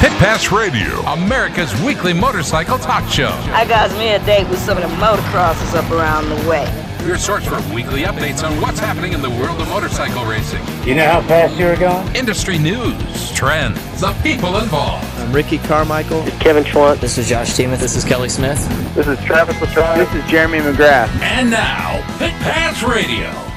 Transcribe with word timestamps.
Pit 0.00 0.12
Pass 0.12 0.50
Radio, 0.50 1.00
America's 1.00 1.78
weekly 1.82 2.14
motorcycle 2.14 2.78
talk 2.78 3.06
show. 3.10 3.28
I 3.52 3.66
got 3.66 3.90
me 3.98 4.14
a 4.14 4.18
date 4.24 4.48
with 4.48 4.58
some 4.58 4.78
of 4.78 4.82
the 4.82 4.96
motocrossers 4.96 5.74
up 5.74 5.90
around 5.90 6.30
the 6.30 6.48
way. 6.48 6.64
Your 7.06 7.18
source 7.18 7.44
for 7.44 7.56
weekly 7.74 8.04
updates 8.04 8.42
on 8.42 8.58
what's 8.62 8.80
happening 8.80 9.12
in 9.12 9.20
the 9.20 9.28
world 9.28 9.60
of 9.60 9.68
motorcycle 9.68 10.24
racing. 10.24 10.62
You 10.88 10.94
know 10.94 11.04
how 11.04 11.20
fast 11.20 11.54
you're 11.56 11.76
going? 11.76 12.16
Industry 12.16 12.56
news, 12.56 13.30
trends, 13.32 13.78
the 14.00 14.14
people 14.22 14.56
involved. 14.56 15.04
I'm 15.18 15.34
Ricky 15.34 15.58
Carmichael. 15.58 16.22
This 16.22 16.32
is 16.32 16.40
Kevin 16.40 16.64
Schwantz. 16.64 17.00
This 17.00 17.18
is 17.18 17.28
Josh 17.28 17.54
Teemuth. 17.54 17.80
This 17.80 17.94
is 17.94 18.02
Kelly 18.02 18.30
Smith. 18.30 18.66
This 18.94 19.06
is 19.06 19.22
Travis 19.26 19.56
Pastrana. 19.56 19.98
This 19.98 20.14
is 20.14 20.30
Jeremy 20.30 20.60
McGrath. 20.60 21.08
And 21.20 21.50
now, 21.50 22.02
Pit 22.16 22.32
Pass 22.40 22.82
Radio. 22.82 23.49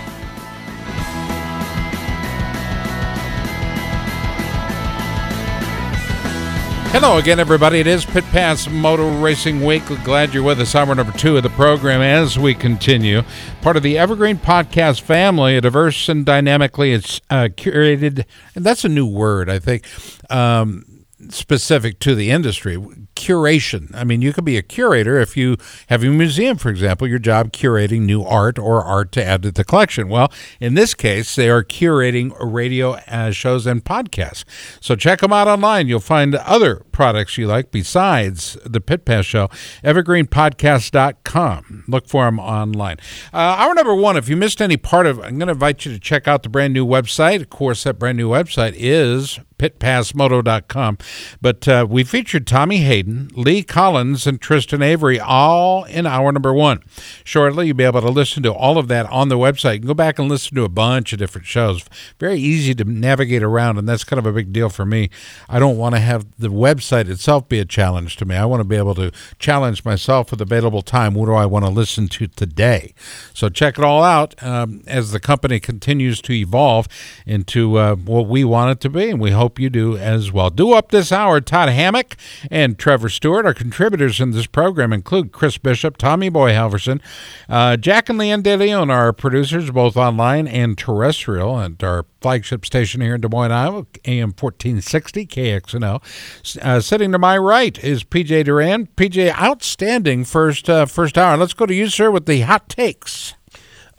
Hello 6.93 7.17
again, 7.17 7.39
everybody. 7.39 7.79
It 7.79 7.87
is 7.87 8.05
Pit 8.05 8.23
Pass 8.25 8.69
Motor 8.69 9.07
Racing 9.07 9.65
Week. 9.65 9.83
Glad 10.03 10.31
you're 10.31 10.43
with 10.43 10.59
us. 10.59 10.75
Hour 10.75 10.93
number 10.93 11.11
two 11.17 11.35
of 11.35 11.41
the 11.41 11.49
program 11.49 12.01
as 12.01 12.37
we 12.37 12.53
continue. 12.53 13.23
Part 13.63 13.77
of 13.77 13.81
the 13.81 13.97
Evergreen 13.97 14.37
Podcast 14.37 15.01
family, 15.01 15.57
a 15.57 15.61
diverse 15.61 16.07
and 16.07 16.23
dynamically 16.23 16.91
it's 16.91 17.19
uh, 17.31 17.49
curated, 17.49 18.25
and 18.53 18.63
that's 18.63 18.85
a 18.85 18.89
new 18.89 19.07
word, 19.07 19.49
I 19.49 19.57
think. 19.57 19.87
Um, 20.29 21.05
specific 21.29 21.97
to 22.01 22.13
the 22.13 22.29
industry 22.29 22.77
curation. 23.23 23.89
I 23.95 24.03
mean 24.03 24.21
you 24.21 24.33
could 24.33 24.43
be 24.43 24.57
a 24.57 24.61
curator 24.61 25.17
if 25.17 25.37
you 25.37 25.55
have 25.87 26.03
a 26.03 26.07
museum 26.07 26.57
for 26.57 26.69
example 26.69 27.07
your 27.07 27.19
job 27.19 27.53
curating 27.53 28.01
new 28.01 28.21
art 28.23 28.59
or 28.59 28.83
art 28.83 29.13
to 29.13 29.23
add 29.23 29.43
to 29.43 29.51
the 29.51 29.63
collection. 29.63 30.09
Well 30.09 30.29
in 30.59 30.73
this 30.73 30.93
case 30.93 31.33
they 31.35 31.49
are 31.49 31.63
curating 31.63 32.35
radio 32.39 32.95
uh, 33.07 33.31
shows 33.31 33.65
and 33.65 33.81
podcasts. 33.83 34.43
So 34.81 34.97
check 34.97 35.21
them 35.21 35.31
out 35.31 35.47
online. 35.47 35.87
You'll 35.87 36.01
find 36.01 36.35
other 36.35 36.81
products 36.91 37.37
you 37.37 37.47
like 37.47 37.71
besides 37.71 38.57
the 38.65 38.81
pit 38.81 39.05
pass 39.05 39.23
show 39.25 39.47
evergreenpodcast.com 39.83 41.85
look 41.87 42.07
for 42.07 42.25
them 42.25 42.39
online. 42.39 42.97
Uh, 43.33 43.37
hour 43.37 43.73
number 43.73 43.95
one 43.95 44.17
if 44.17 44.27
you 44.27 44.35
missed 44.35 44.61
any 44.61 44.75
part 44.75 45.07
of 45.07 45.19
i'm 45.19 45.37
going 45.37 45.47
to 45.47 45.53
invite 45.53 45.85
you 45.85 45.93
to 45.93 45.99
check 45.99 46.27
out 46.27 46.43
the 46.43 46.49
brand 46.49 46.73
new 46.73 46.85
website. 46.85 47.39
Of 47.41 47.49
course 47.49 47.85
that 47.85 47.97
brand 47.97 48.17
new 48.17 48.29
website 48.29 48.73
is 48.75 49.39
pitpassmoto.com. 49.63 50.97
But 51.41 51.67
uh, 51.69 51.87
we 51.89 52.03
featured 52.03 52.45
Tommy 52.45 52.79
Hayden, 52.79 53.29
Lee 53.33 53.63
Collins, 53.63 54.27
and 54.27 54.41
Tristan 54.41 54.81
Avery 54.81 55.21
all 55.21 55.85
in 55.85 56.05
hour 56.05 56.33
number 56.33 56.53
one. 56.53 56.83
Shortly, 57.23 57.67
you'll 57.67 57.77
be 57.77 57.85
able 57.85 58.01
to 58.01 58.09
listen 58.09 58.43
to 58.43 58.53
all 58.53 58.77
of 58.77 58.89
that 58.89 59.05
on 59.05 59.29
the 59.29 59.37
website. 59.37 59.75
You 59.75 59.79
can 59.79 59.87
go 59.87 59.93
back 59.93 60.19
and 60.19 60.27
listen 60.27 60.55
to 60.55 60.65
a 60.65 60.69
bunch 60.69 61.13
of 61.13 61.19
different 61.19 61.47
shows. 61.47 61.85
Very 62.19 62.39
easy 62.39 62.75
to 62.75 62.83
navigate 62.83 63.41
around, 63.41 63.77
and 63.77 63.87
that's 63.87 64.03
kind 64.03 64.19
of 64.19 64.25
a 64.25 64.33
big 64.33 64.51
deal 64.51 64.67
for 64.67 64.85
me. 64.85 65.09
I 65.47 65.59
don't 65.59 65.77
want 65.77 65.95
to 65.95 66.01
have 66.01 66.25
the 66.37 66.49
website 66.49 67.07
itself 67.09 67.47
be 67.47 67.59
a 67.59 67.65
challenge 67.65 68.17
to 68.17 68.25
me. 68.25 68.35
I 68.35 68.43
want 68.43 68.59
to 68.59 68.67
be 68.67 68.75
able 68.75 68.95
to 68.95 69.11
challenge 69.39 69.85
myself 69.85 70.31
with 70.31 70.41
available 70.41 70.81
time. 70.81 71.13
What 71.13 71.27
do 71.27 71.33
I 71.33 71.45
want 71.45 71.63
to 71.63 71.71
listen 71.71 72.09
to 72.09 72.27
today? 72.27 72.93
So 73.33 73.47
check 73.47 73.77
it 73.77 73.83
all 73.85 74.03
out 74.03 74.41
um, 74.43 74.83
as 74.87 75.11
the 75.11 75.21
company 75.21 75.61
continues 75.61 76.21
to 76.23 76.33
evolve 76.33 76.89
into 77.25 77.77
uh, 77.77 77.95
what 77.95 78.27
we 78.27 78.43
want 78.43 78.71
it 78.71 78.81
to 78.81 78.89
be, 78.89 79.09
and 79.09 79.21
we 79.21 79.31
hope 79.31 79.52
hope 79.53 79.59
you 79.59 79.69
do 79.69 79.95
as 79.95 80.31
well. 80.31 80.49
Do 80.49 80.73
up 80.73 80.89
this 80.89 81.11
hour, 81.11 81.39
Todd 81.39 81.69
Hammock 81.69 82.15
and 82.49 82.79
Trevor 82.79 83.07
Stewart. 83.07 83.45
Our 83.45 83.53
contributors 83.53 84.19
in 84.19 84.31
this 84.31 84.47
program 84.47 84.91
include 84.91 85.31
Chris 85.31 85.59
Bishop, 85.59 85.97
Tommy 85.97 86.29
Boy 86.29 86.53
Halverson, 86.53 86.99
uh, 87.47 87.77
Jack 87.77 88.09
and 88.09 88.19
Leanne 88.19 88.41
De 88.41 88.57
Leon, 88.57 88.89
our 88.89 89.13
producers, 89.13 89.69
both 89.69 89.95
online 89.95 90.47
and 90.47 90.75
terrestrial, 90.75 91.59
at 91.59 91.83
our 91.83 92.07
flagship 92.19 92.65
station 92.65 93.01
here 93.01 93.13
in 93.13 93.21
Des 93.21 93.29
Moines, 93.29 93.51
Iowa, 93.51 93.85
AM 94.05 94.29
1460 94.29 95.27
KXNO. 95.27 96.59
Uh, 96.59 96.79
sitting 96.81 97.11
to 97.11 97.19
my 97.19 97.37
right 97.37 97.77
is 97.83 98.03
PJ 98.03 98.45
Duran. 98.45 98.87
PJ, 98.97 99.39
outstanding 99.39 100.25
first 100.25 100.67
uh, 100.67 100.87
first 100.87 101.15
hour. 101.15 101.37
Let's 101.37 101.53
go 101.53 101.67
to 101.67 101.75
you, 101.75 101.89
sir, 101.89 102.09
with 102.09 102.25
the 102.25 102.41
hot 102.41 102.69
takes. 102.69 103.35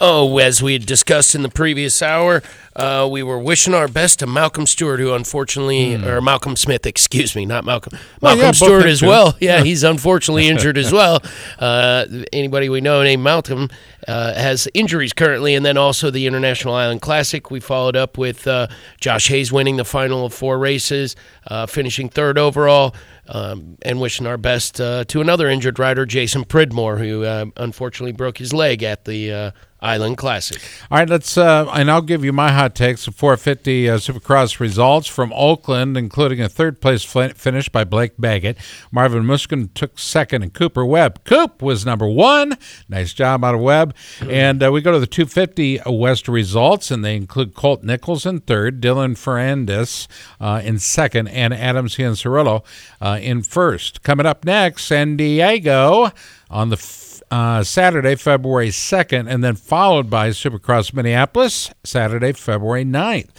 Oh, 0.06 0.36
as 0.36 0.62
we 0.62 0.74
had 0.74 0.84
discussed 0.84 1.34
in 1.34 1.40
the 1.40 1.48
previous 1.48 2.02
hour, 2.02 2.42
uh, 2.76 3.08
we 3.10 3.22
were 3.22 3.38
wishing 3.38 3.72
our 3.72 3.88
best 3.88 4.18
to 4.18 4.26
Malcolm 4.26 4.66
Stewart, 4.66 5.00
who 5.00 5.14
unfortunately, 5.14 5.96
mm. 5.96 6.04
or 6.04 6.20
Malcolm 6.20 6.56
Smith, 6.56 6.84
excuse 6.94 7.34
me, 7.34 7.46
not 7.46 7.64
Malcolm, 7.64 7.98
Malcolm 8.20 8.38
well, 8.40 8.46
yeah, 8.48 8.50
Stewart 8.50 8.84
as 8.84 9.00
well. 9.00 9.34
Yeah, 9.40 9.62
he's 9.62 9.82
unfortunately 9.82 10.46
injured 10.46 10.76
as 10.76 10.92
well. 10.98 11.22
Uh, 11.58 12.04
anybody 12.34 12.68
we 12.68 12.82
know 12.82 13.02
named 13.02 13.22
Malcolm 13.22 13.70
uh, 14.06 14.34
has 14.34 14.68
injuries 14.74 15.12
currently, 15.12 15.54
and 15.54 15.64
then 15.64 15.76
also 15.76 16.10
the 16.10 16.26
International 16.26 16.74
Island 16.74 17.02
Classic. 17.02 17.50
We 17.50 17.60
followed 17.60 17.96
up 17.96 18.18
with 18.18 18.46
uh, 18.46 18.68
Josh 19.00 19.28
Hayes 19.28 19.52
winning 19.52 19.76
the 19.76 19.84
final 19.84 20.26
of 20.26 20.34
four 20.34 20.58
races, 20.58 21.16
uh, 21.46 21.66
finishing 21.66 22.08
third 22.08 22.38
overall. 22.38 22.94
Um, 23.26 23.78
and 23.80 24.02
wishing 24.02 24.26
our 24.26 24.36
best 24.36 24.78
uh, 24.82 25.04
to 25.04 25.22
another 25.22 25.48
injured 25.48 25.78
rider, 25.78 26.04
Jason 26.04 26.44
Pridmore, 26.44 26.98
who 26.98 27.22
unfortunately 27.56 28.12
broke 28.12 28.36
his 28.36 28.52
leg 28.52 28.82
at 28.82 29.06
the 29.06 29.54
Island 29.84 30.16
Classic. 30.16 30.60
All 30.90 30.98
right, 30.98 31.08
let's 31.08 31.36
uh, 31.36 31.70
and 31.74 31.90
I'll 31.90 32.02
give 32.02 32.24
you 32.24 32.32
my 32.32 32.50
hot 32.50 32.74
takes 32.74 33.06
of 33.06 33.14
450 33.14 33.90
uh, 33.90 33.96
Supercross 33.98 34.58
results 34.58 35.06
from 35.06 35.32
Oakland, 35.34 35.96
including 35.96 36.40
a 36.40 36.48
third 36.48 36.80
place 36.80 37.04
finish 37.04 37.68
by 37.68 37.84
Blake 37.84 38.14
Baggett. 38.18 38.56
Marvin 38.90 39.24
Musquin 39.24 39.72
took 39.74 39.98
second, 39.98 40.42
and 40.42 40.54
Cooper 40.54 40.84
Webb. 40.86 41.22
Coop 41.24 41.60
was 41.60 41.84
number 41.84 42.08
one. 42.08 42.56
Nice 42.88 43.12
job 43.12 43.44
out 43.44 43.54
of 43.54 43.60
Webb. 43.60 43.93
And 44.28 44.62
uh, 44.62 44.72
we 44.72 44.80
go 44.80 44.92
to 44.92 44.98
the 44.98 45.06
250 45.06 45.80
West 45.86 46.28
results, 46.28 46.90
and 46.90 47.04
they 47.04 47.16
include 47.16 47.54
Colt 47.54 47.82
Nichols 47.82 48.26
in 48.26 48.40
third, 48.40 48.80
Dylan 48.80 49.12
Ferrandis 49.12 50.06
uh, 50.40 50.60
in 50.64 50.78
second, 50.78 51.28
and 51.28 51.54
Adam 51.54 51.88
Cianciarulo 51.88 52.64
uh, 53.00 53.18
in 53.20 53.42
first. 53.42 54.02
Coming 54.02 54.26
up 54.26 54.44
next, 54.44 54.84
San 54.84 55.16
Diego 55.16 56.10
on 56.50 56.70
the 56.70 56.76
uh, 57.30 57.64
Saturday, 57.64 58.14
February 58.14 58.68
2nd, 58.68 59.28
and 59.28 59.42
then 59.42 59.56
followed 59.56 60.08
by 60.08 60.30
Supercross 60.30 60.94
Minneapolis, 60.94 61.70
Saturday, 61.82 62.32
February 62.32 62.84
9th. 62.84 63.30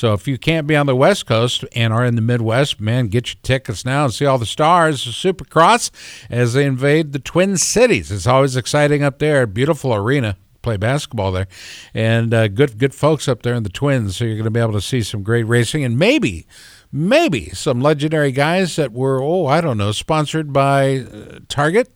So 0.00 0.14
if 0.14 0.26
you 0.26 0.38
can't 0.38 0.66
be 0.66 0.76
on 0.76 0.86
the 0.86 0.96
West 0.96 1.26
Coast 1.26 1.62
and 1.76 1.92
are 1.92 2.06
in 2.06 2.14
the 2.16 2.22
Midwest, 2.22 2.80
man, 2.80 3.08
get 3.08 3.28
your 3.28 3.40
tickets 3.42 3.84
now 3.84 4.04
and 4.04 4.14
see 4.14 4.24
all 4.24 4.38
the 4.38 4.46
stars 4.46 5.06
of 5.06 5.12
Supercross 5.12 5.90
as 6.30 6.54
they 6.54 6.64
invade 6.64 7.12
the 7.12 7.18
Twin 7.18 7.58
Cities. 7.58 8.10
It's 8.10 8.26
always 8.26 8.56
exciting 8.56 9.02
up 9.02 9.18
there. 9.18 9.46
Beautiful 9.46 9.92
arena. 9.94 10.38
Play 10.62 10.78
basketball 10.78 11.32
there, 11.32 11.48
and 11.92 12.32
uh, 12.32 12.48
good 12.48 12.78
good 12.78 12.94
folks 12.94 13.28
up 13.28 13.42
there 13.42 13.54
in 13.54 13.62
the 13.62 13.68
Twins. 13.68 14.16
So 14.16 14.24
you're 14.24 14.36
going 14.36 14.44
to 14.44 14.50
be 14.50 14.60
able 14.60 14.72
to 14.72 14.80
see 14.80 15.02
some 15.02 15.22
great 15.22 15.44
racing 15.44 15.84
and 15.84 15.98
maybe 15.98 16.46
maybe 16.90 17.50
some 17.50 17.82
legendary 17.82 18.32
guys 18.32 18.76
that 18.76 18.92
were 18.92 19.22
oh 19.22 19.46
I 19.46 19.60
don't 19.60 19.78
know 19.78 19.92
sponsored 19.92 20.50
by 20.52 20.98
uh, 21.00 21.40
Target 21.48 21.92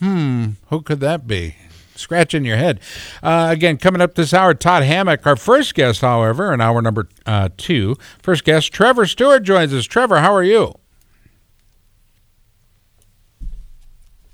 Hmm, 0.00 0.52
who 0.68 0.80
could 0.80 1.00
that 1.00 1.26
be? 1.26 1.56
Scratching 2.00 2.44
your 2.44 2.56
head. 2.56 2.80
Uh, 3.22 3.48
again, 3.50 3.76
coming 3.76 4.00
up 4.00 4.14
this 4.14 4.34
hour, 4.34 4.54
Todd 4.54 4.82
Hammock. 4.82 5.26
Our 5.26 5.36
first 5.36 5.74
guest, 5.74 6.00
however, 6.00 6.52
in 6.52 6.60
hour 6.60 6.82
number 6.82 7.08
uh, 7.26 7.50
two. 7.56 7.96
First 8.22 8.44
guest, 8.44 8.72
Trevor 8.72 9.06
Stewart 9.06 9.42
joins 9.42 9.72
us. 9.72 9.84
Trevor, 9.84 10.18
how 10.18 10.34
are 10.34 10.42
you? 10.42 10.74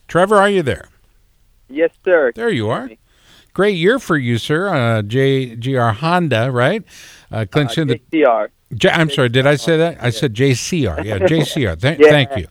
Trevor, 0.09 0.37
are 0.37 0.49
you 0.49 0.63
there? 0.63 0.89
Yes, 1.69 1.91
sir. 2.05 2.33
There 2.35 2.49
you 2.51 2.71
are. 2.71 2.89
Great 3.53 3.77
year 3.77 3.99
for 3.99 4.17
you, 4.17 4.39
sir. 4.39 4.69
Uh, 4.69 5.03
JGR 5.03 5.95
Honda, 5.95 6.51
right? 6.53 6.85
Uh, 7.31 7.45
clinching 7.51 7.91
uh, 7.91 7.95
JCR. 7.95 8.49
the. 8.71 8.77
J- 8.77 8.91
I'm 8.91 9.11
sorry, 9.11 9.29
did 9.31 9.47
I 9.47 9.57
say 9.57 9.77
that? 9.77 9.99
I 10.01 10.11
said 10.11 10.35
JCR. 10.35 11.05
Yeah, 11.05 11.19
JCR. 11.19 11.81
Th- 11.81 11.99
yeah. 12.01 12.11
Thank 12.11 12.37
you. 12.37 12.47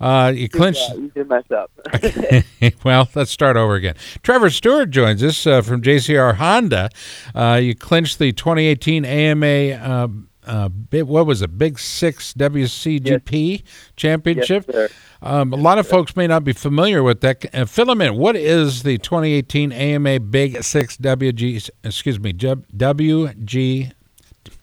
Uh, 0.00 0.32
you 0.34 0.48
clinched. 0.48 0.88
You 0.90 1.10
did 1.14 1.28
mess 1.28 1.44
up. 1.50 1.70
well, 2.84 3.08
let's 3.14 3.30
start 3.30 3.56
over 3.56 3.74
again. 3.74 3.94
Trevor 4.22 4.50
Stewart 4.50 4.90
joins 4.90 5.22
us 5.22 5.46
uh, 5.46 5.60
from 5.60 5.82
JCR 5.82 6.36
Honda. 6.36 6.88
Uh, 7.34 7.60
you 7.62 7.74
clinched 7.74 8.18
the 8.18 8.32
2018 8.32 9.04
AMA. 9.04 9.46
Uh, 9.46 10.08
uh, 10.46 10.68
what 11.04 11.26
was 11.26 11.42
it? 11.42 11.58
Big 11.58 11.78
Six 11.78 12.32
WCGP 12.32 13.50
yes. 13.50 13.62
Championship. 13.94 14.64
Yes, 14.72 14.90
um, 15.22 15.52
a 15.52 15.56
lot 15.56 15.78
of 15.78 15.86
folks 15.86 16.16
may 16.16 16.26
not 16.26 16.44
be 16.44 16.54
familiar 16.54 17.02
with 17.02 17.20
that. 17.20 17.54
Uh, 17.54 17.66
fill 17.66 17.86
them 17.86 18.00
in. 18.00 18.16
What 18.16 18.36
is 18.36 18.82
the 18.82 18.96
2018 18.98 19.70
AMA 19.70 20.20
Big 20.20 20.62
Six 20.62 20.96
WG? 20.96 21.68
Excuse 21.84 22.18
me, 22.18 22.32
WG 22.32 23.92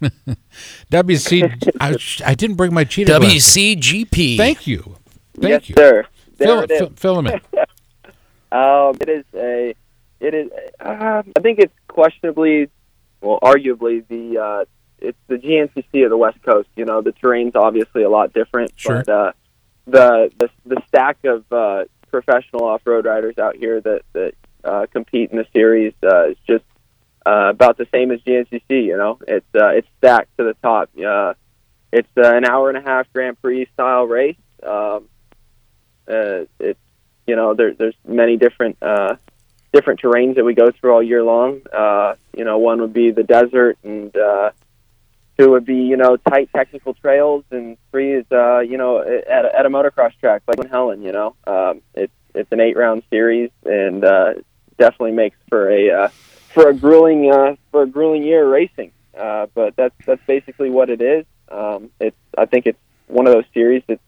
WC. 0.92 1.72
I, 1.80 2.30
I 2.30 2.36
didn't 2.36 2.56
bring 2.56 2.74
my 2.74 2.83
cheetah. 2.83 3.19
glasses. 3.19 3.56
WCGP. 3.56 4.36
Thank 4.36 4.66
you. 4.66 4.98
Thank 5.39 5.51
yes, 5.51 5.69
you. 5.69 5.75
sir. 5.78 6.06
There 6.38 6.48
Fill, 6.48 6.60
it 6.62 6.72
is. 6.72 6.80
fill, 6.80 6.89
fill 6.95 7.16
them 7.22 7.28
in. 7.28 7.42
Um, 8.50 8.95
it 9.01 9.10
is 9.10 9.25
a, 9.34 9.75
it 10.22 10.34
is. 10.34 10.50
Um, 10.80 11.34
I 11.36 11.39
think 11.42 11.60
it's 11.60 11.74
questionably, 11.89 12.69
well, 13.19 13.39
arguably 13.44 14.07
the, 14.07 14.38
uh, 14.38 14.66
it's 15.00 15.18
the 15.28 15.36
GNCC 15.36 16.06
of 16.06 16.10
the 16.10 16.16
West 16.18 16.42
Coast. 16.44 16.69
You 16.78 16.86
know, 16.86 17.01
the 17.01 17.12
terrain's 17.12 17.56
obviously 17.56 18.04
a 18.04 18.10
lot 18.10 18.31
different, 18.31 18.72
Sure. 18.78 19.04
but 19.06 19.10
uh, 19.10 19.31
the, 19.86 20.31
the 20.39 20.50
the 20.66 20.81
stack 20.88 21.18
of 21.25 21.44
uh, 21.51 21.86
professional 22.10 22.63
off-road 22.63 23.06
riders 23.06 23.38
out 23.38 23.57
here 23.57 23.81
that 23.81 24.01
that 24.13 24.33
uh, 24.63 24.86
compete 24.94 25.30
in 25.31 25.38
the 25.38 25.45
series 25.54 25.94
uh, 26.04 26.30
is 26.30 26.38
just 26.48 26.63
uh, 27.25 27.50
about 27.50 27.78
the 27.78 27.88
same 27.92 28.12
as 28.12 28.22
GNCC. 28.22 28.62
You 28.69 28.95
know, 28.98 29.19
it's 29.28 29.45
uh, 29.56 29.68
it's 29.69 29.88
stacked 29.98 30.36
to 30.38 30.45
the 30.45 30.56
top. 30.63 30.90
Uh, 30.98 31.33
it's 31.92 32.07
uh, 32.18 32.33
an 32.33 32.45
hour 32.45 32.69
and 32.69 32.78
a 32.78 32.81
half 32.81 33.12
Grand 33.12 33.42
Prix 33.42 33.68
style 33.74 34.06
race. 34.06 34.38
Um, 34.63 35.10
uh, 36.07 36.45
it's 36.59 36.80
you 37.25 37.36
know 37.36 37.54
there, 37.54 37.74
there's 37.74 37.95
many 38.06 38.38
different 38.38 38.77
uh, 38.81 39.15
different 39.74 40.01
terrains 40.01 40.36
that 40.36 40.45
we 40.45 40.54
go 40.54 40.71
through 40.71 40.94
all 40.94 41.04
year 41.04 41.24
long. 41.24 41.62
Uh, 41.71 42.15
you 42.36 42.44
know, 42.44 42.57
one 42.57 42.81
would 42.81 42.94
be 42.94 43.12
the 43.12 43.24
desert, 43.24 43.77
and 43.83 44.15
uh, 44.15 44.51
two 45.38 45.51
would 45.51 45.65
be 45.65 45.75
you 45.75 45.98
know 45.98 46.18
tight 46.18 46.50
technical 46.56 46.94
trails, 46.94 47.44
and 47.51 47.77
three 47.92 48.13
is 48.13 48.25
uh, 48.31 48.59
you 48.59 48.77
know 48.77 49.00
at 49.00 49.45
a, 49.45 49.59
at 49.59 49.65
a 49.65 49.69
motocross 49.69 50.18
track 50.19 50.44
like 50.48 50.59
in 50.59 50.69
Helen. 50.69 51.01
You 51.01 51.12
know, 51.12 51.36
um, 51.45 51.81
it's 51.94 52.13
it's 52.33 52.51
an 52.51 52.59
eight 52.59 52.77
round 52.77 53.04
series, 53.09 53.51
and 53.65 54.04
uh, 54.04 54.33
definitely 54.77 55.12
makes 55.12 55.38
for 55.50 55.69
a 55.69 55.92
uh, 55.92 56.07
for 56.54 56.69
a 56.69 56.74
grueling 56.74 57.31
uh, 57.31 57.56
for 57.71 57.83
a 57.83 57.88
grueling 57.88 58.24
year 58.24 58.48
racing. 58.48 58.92
Uh, 59.18 59.48
but 59.54 59.75
that's 59.75 59.95
that's 60.06 60.21
basically 60.27 60.69
what 60.69 60.89
it 60.89 61.01
is. 61.01 61.25
Um, 61.50 61.89
it's 62.00 62.18
I 62.38 62.45
think 62.45 62.68
it's 62.68 62.80
one 63.07 63.25
of 63.27 63.33
those 63.33 63.45
series 63.54 63.83
that's 63.88 64.01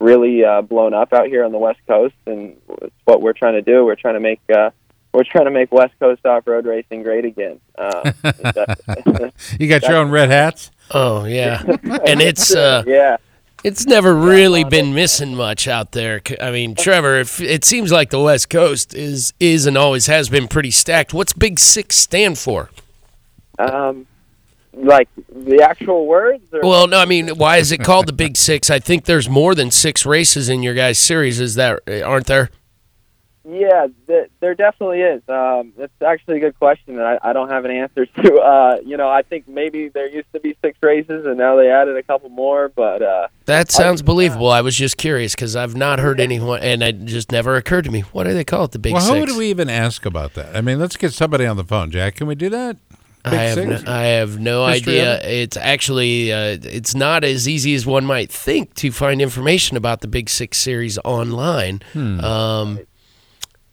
really 0.00 0.44
uh, 0.44 0.62
blown 0.62 0.94
up 0.94 1.12
out 1.12 1.26
here 1.26 1.44
on 1.44 1.52
the 1.52 1.58
West 1.58 1.80
Coast, 1.86 2.14
and 2.26 2.56
it's 2.82 2.94
what 3.04 3.22
we're 3.22 3.32
trying 3.32 3.54
to 3.54 3.62
do. 3.62 3.84
We're 3.84 3.96
trying 3.96 4.14
to 4.14 4.20
make 4.20 4.40
uh, 4.54 4.70
we're 5.12 5.24
trying 5.24 5.46
to 5.46 5.50
make 5.50 5.72
West 5.72 5.94
Coast 5.98 6.24
off 6.26 6.46
road 6.46 6.66
racing 6.66 7.02
great 7.02 7.24
again. 7.24 7.60
Uh, 7.76 8.12
You 9.58 9.68
got 9.68 9.82
your 9.82 9.96
own 9.96 10.10
red 10.10 10.30
hats. 10.30 10.70
Oh 10.90 11.24
yeah, 11.24 11.62
and 12.06 12.20
it's 12.20 12.54
uh, 12.54 12.82
yeah. 12.86 13.16
it's 13.64 13.86
never 13.86 14.14
really 14.14 14.64
been 14.64 14.94
missing 14.94 15.34
much 15.34 15.66
out 15.66 15.92
there. 15.92 16.20
I 16.40 16.50
mean, 16.50 16.74
Trevor, 16.74 17.16
if 17.18 17.40
it 17.40 17.64
seems 17.64 17.90
like 17.90 18.10
the 18.10 18.20
West 18.20 18.50
Coast 18.50 18.94
is 18.94 19.32
is 19.40 19.66
and 19.66 19.76
always 19.76 20.06
has 20.06 20.28
been 20.28 20.48
pretty 20.48 20.70
stacked. 20.70 21.14
What's 21.14 21.32
Big 21.32 21.58
Six 21.58 21.96
stand 21.96 22.38
for? 22.38 22.70
Um, 23.58 24.06
like 24.76 25.08
the 25.34 25.62
actual 25.62 26.06
words, 26.06 26.52
or 26.52 26.60
Well, 26.62 26.86
no, 26.86 26.98
I 26.98 27.06
mean, 27.06 27.28
why 27.30 27.56
is 27.56 27.72
it 27.72 27.78
called 27.82 28.06
the 28.06 28.12
Big 28.12 28.36
Six? 28.48 28.70
I 28.70 28.78
think 28.78 29.06
there's 29.06 29.28
more 29.28 29.54
than 29.54 29.70
six 29.70 30.04
races 30.06 30.48
in 30.48 30.62
your 30.62 30.74
guys' 30.74 30.98
series. 30.98 31.40
Is 31.40 31.54
that 31.54 31.80
aren't 31.88 32.26
there? 32.26 32.50
Yeah, 33.48 33.86
th- 34.08 34.28
there 34.40 34.56
definitely 34.56 35.02
is. 35.02 35.22
Um, 35.28 35.72
it's 35.78 35.92
actually 36.04 36.38
a 36.38 36.40
good 36.40 36.58
question 36.58 36.96
that 36.96 37.20
I, 37.22 37.30
I 37.30 37.32
don't 37.32 37.48
have 37.48 37.64
an 37.64 37.70
answer 37.70 38.04
to. 38.24 38.34
Uh, 38.38 38.76
you 38.84 38.96
know, 38.96 39.08
I 39.08 39.22
think 39.22 39.46
maybe 39.46 39.88
there 39.88 40.08
used 40.08 40.26
to 40.32 40.40
be 40.40 40.56
six 40.64 40.76
races 40.82 41.24
and 41.26 41.38
now 41.38 41.54
they 41.54 41.70
added 41.70 41.96
a 41.96 42.02
couple 42.02 42.28
more, 42.28 42.68
but 42.70 43.02
uh, 43.02 43.28
That 43.44 43.70
sounds 43.70 44.02
believable. 44.02 44.50
I 44.50 44.62
was 44.62 44.74
just 44.76 44.96
curious 44.96 45.36
because 45.36 45.54
I've 45.54 45.76
not 45.76 46.00
heard 46.00 46.18
anyone, 46.18 46.60
and 46.60 46.82
it 46.82 47.04
just 47.04 47.30
never 47.30 47.54
occurred 47.54 47.84
to 47.84 47.90
me. 47.92 48.00
What 48.00 48.24
do 48.24 48.34
they 48.34 48.44
call 48.44 48.64
it? 48.64 48.72
The 48.72 48.80
Big 48.80 48.94
well, 48.94 49.02
Six? 49.02 49.16
who 49.16 49.26
do 49.26 49.38
we 49.38 49.48
even 49.48 49.70
ask 49.70 50.04
about 50.04 50.34
that? 50.34 50.56
I 50.56 50.60
mean, 50.60 50.80
let's 50.80 50.96
get 50.96 51.12
somebody 51.12 51.46
on 51.46 51.56
the 51.56 51.64
phone, 51.64 51.92
Jack. 51.92 52.16
Can 52.16 52.26
we 52.26 52.34
do 52.34 52.48
that? 52.50 52.78
Big 53.30 53.34
I 53.34 53.42
have 53.44 53.66
no, 53.66 53.92
I 53.92 54.02
have 54.04 54.38
no 54.38 54.66
History 54.66 55.00
idea. 55.00 55.20
It's 55.28 55.56
actually 55.56 56.32
uh, 56.32 56.58
it's 56.62 56.94
not 56.94 57.24
as 57.24 57.48
easy 57.48 57.74
as 57.74 57.84
one 57.84 58.06
might 58.06 58.30
think 58.30 58.74
to 58.74 58.90
find 58.92 59.20
information 59.20 59.76
about 59.76 60.00
the 60.00 60.08
Big 60.08 60.28
Six 60.30 60.58
series 60.58 60.98
online, 61.04 61.82
Hmm. 61.92 62.20
um, 62.20 62.78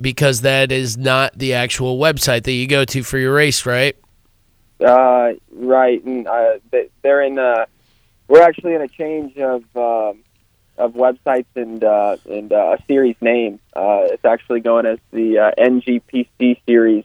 because 0.02 0.42
that 0.42 0.72
is 0.72 0.98
not 0.98 1.38
the 1.38 1.54
actual 1.54 1.98
website 1.98 2.44
that 2.44 2.52
you 2.54 2.68
go 2.68 2.84
to 2.86 3.04
for 3.04 3.18
your 3.18 3.34
race, 3.36 3.66
right? 3.66 3.96
Uh, 4.84 5.34
right, 5.52 6.04
and 6.04 6.28
uh, 6.28 6.54
they, 6.72 6.90
they're 7.04 7.22
in. 7.22 7.40
Uh, 7.40 7.66
we're 8.28 8.42
actually 8.42 8.74
in 8.74 8.82
a 8.82 8.88
change 8.88 9.38
of 9.38 9.64
um, 9.78 10.20
of 10.78 10.94
websites 10.94 11.46
and 11.56 11.84
uh, 11.84 12.18
and 12.30 12.52
uh, 12.52 12.76
a 12.78 12.84
series 12.88 13.16
name. 13.22 13.60
Uh, 13.76 14.02
it's 14.06 14.26
actually 14.26 14.60
going 14.62 14.86
as 14.86 14.98
the 15.12 15.38
uh, 15.38 15.52
NGPC 15.58 16.60
series 16.66 17.04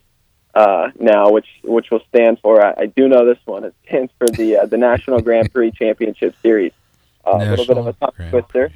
uh, 0.60 0.90
now, 1.12 1.30
which 1.30 1.48
which 1.64 1.88
will 1.90 2.02
stand 2.12 2.34
for. 2.44 2.52
I, 2.66 2.70
I 2.84 2.86
do 2.86 3.08
know 3.12 3.24
this 3.24 3.38
one. 3.44 3.62
It 3.64 3.74
stands 3.86 4.12
for 4.18 4.28
the 4.28 4.48
uh, 4.58 4.66
the 4.66 4.78
National 4.90 5.20
Grand 5.20 5.52
Prix 5.52 5.70
Championship 5.72 6.34
Series. 6.42 6.72
Uh, 7.26 7.36
a 7.36 7.50
little 7.50 7.66
bit 7.70 7.76
of 7.78 7.86
a 7.86 7.90
National 7.90 7.94
tongue 8.00 8.12
Grand 8.16 8.30
twister, 8.30 8.72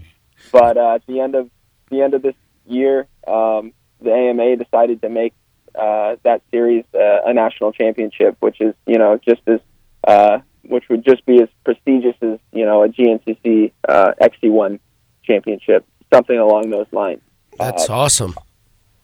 but 0.52 0.76
uh, 0.76 0.94
at 0.96 1.06
the 1.06 1.20
end 1.20 1.34
of 1.34 1.50
the 1.90 2.02
end 2.02 2.14
of 2.14 2.22
this 2.22 2.34
year, 2.66 3.06
um, 3.26 3.72
the 4.00 4.12
AMA 4.12 4.56
decided 4.56 5.02
to 5.02 5.08
make 5.08 5.32
uh, 5.74 6.16
that 6.22 6.42
series 6.50 6.84
uh, 6.94 7.22
a 7.30 7.32
national 7.32 7.72
championship, 7.72 8.36
which 8.40 8.60
is 8.60 8.74
you 8.86 8.98
know 8.98 9.18
just 9.18 9.42
as 9.46 9.60
uh, 10.06 10.38
which 10.64 10.84
would 10.90 11.04
just 11.04 11.24
be 11.26 11.40
as 11.42 11.48
prestigious 11.64 12.16
as 12.22 12.38
you 12.52 12.64
know 12.66 12.82
a 12.84 12.88
GNCC 12.88 13.72
uh, 13.88 14.12
XC1 14.20 14.78
championship, 15.24 15.84
something 16.12 16.38
along 16.38 16.70
those 16.70 16.86
lines. 16.92 17.20
That's 17.58 17.88
Uh, 17.88 17.94
awesome. 17.94 18.34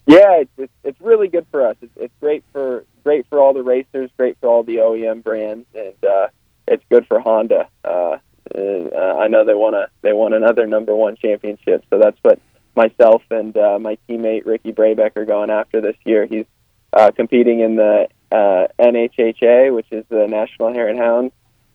Yeah, 0.08 0.40
it's, 0.40 0.50
it's 0.56 0.72
it's 0.84 1.00
really 1.02 1.28
good 1.28 1.46
for 1.50 1.66
us. 1.66 1.76
It's, 1.82 1.92
it's 1.96 2.14
great 2.18 2.42
for 2.50 2.86
great 3.04 3.26
for 3.28 3.38
all 3.40 3.52
the 3.52 3.62
racers, 3.62 4.10
great 4.16 4.38
for 4.40 4.48
all 4.48 4.62
the 4.62 4.76
OEM 4.76 5.22
brands, 5.22 5.66
and 5.74 5.92
uh, 6.02 6.28
it's 6.66 6.82
good 6.90 7.06
for 7.06 7.20
Honda. 7.20 7.68
Uh, 7.84 8.16
uh, 8.56 8.98
I 9.18 9.28
know 9.28 9.44
they 9.44 9.52
want 9.54 9.74
to 9.74 9.90
they 10.00 10.14
want 10.14 10.32
another 10.32 10.66
number 10.66 10.94
one 10.94 11.16
championship, 11.16 11.84
so 11.90 11.98
that's 11.98 12.16
what 12.22 12.40
myself 12.74 13.22
and 13.30 13.54
uh, 13.54 13.78
my 13.78 13.98
teammate 14.08 14.46
Ricky 14.46 14.72
Brabec 14.72 15.14
are 15.16 15.26
going 15.26 15.50
after 15.50 15.82
this 15.82 15.96
year. 16.06 16.24
He's 16.24 16.46
uh, 16.94 17.10
competing 17.10 17.60
in 17.60 17.76
the 17.76 18.08
uh, 18.32 18.68
NHHA, 18.78 19.74
which 19.74 19.88
is 19.90 20.06
the 20.08 20.26
National 20.26 20.72
Hare 20.72 20.88
and 20.88 20.98
Hound, 20.98 21.32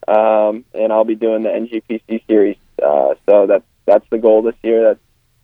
um, 0.07 0.65
and 0.73 0.91
I'll 0.91 1.05
be 1.05 1.13
doing 1.13 1.43
the 1.43 1.49
NGPC 1.49 2.25
series. 2.27 2.57
Uh, 2.81 3.13
so 3.29 3.45
that's 3.45 3.65
that's 3.85 4.09
the 4.09 4.17
goal 4.17 4.41
this 4.41 4.55
year. 4.63 4.83
That's 4.85 4.99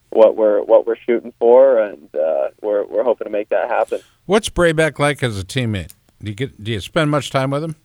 what 0.09 0.35
we're 0.35 0.61
what 0.63 0.85
we're 0.87 0.97
shooting 0.97 1.33
for, 1.39 1.79
and 1.79 2.13
uh, 2.15 2.49
we're 2.61 2.85
we're 2.85 3.03
hoping 3.03 3.25
to 3.25 3.31
make 3.31 3.49
that 3.49 3.69
happen. 3.69 4.01
What's 4.25 4.49
Brabec 4.49 4.99
like 4.99 5.23
as 5.23 5.39
a 5.39 5.43
teammate? 5.43 5.93
Do 6.21 6.31
you 6.31 6.35
get? 6.35 6.63
Do 6.63 6.71
you 6.71 6.79
spend 6.79 7.11
much 7.11 7.29
time 7.29 7.51
with 7.51 7.63
him? 7.63 7.75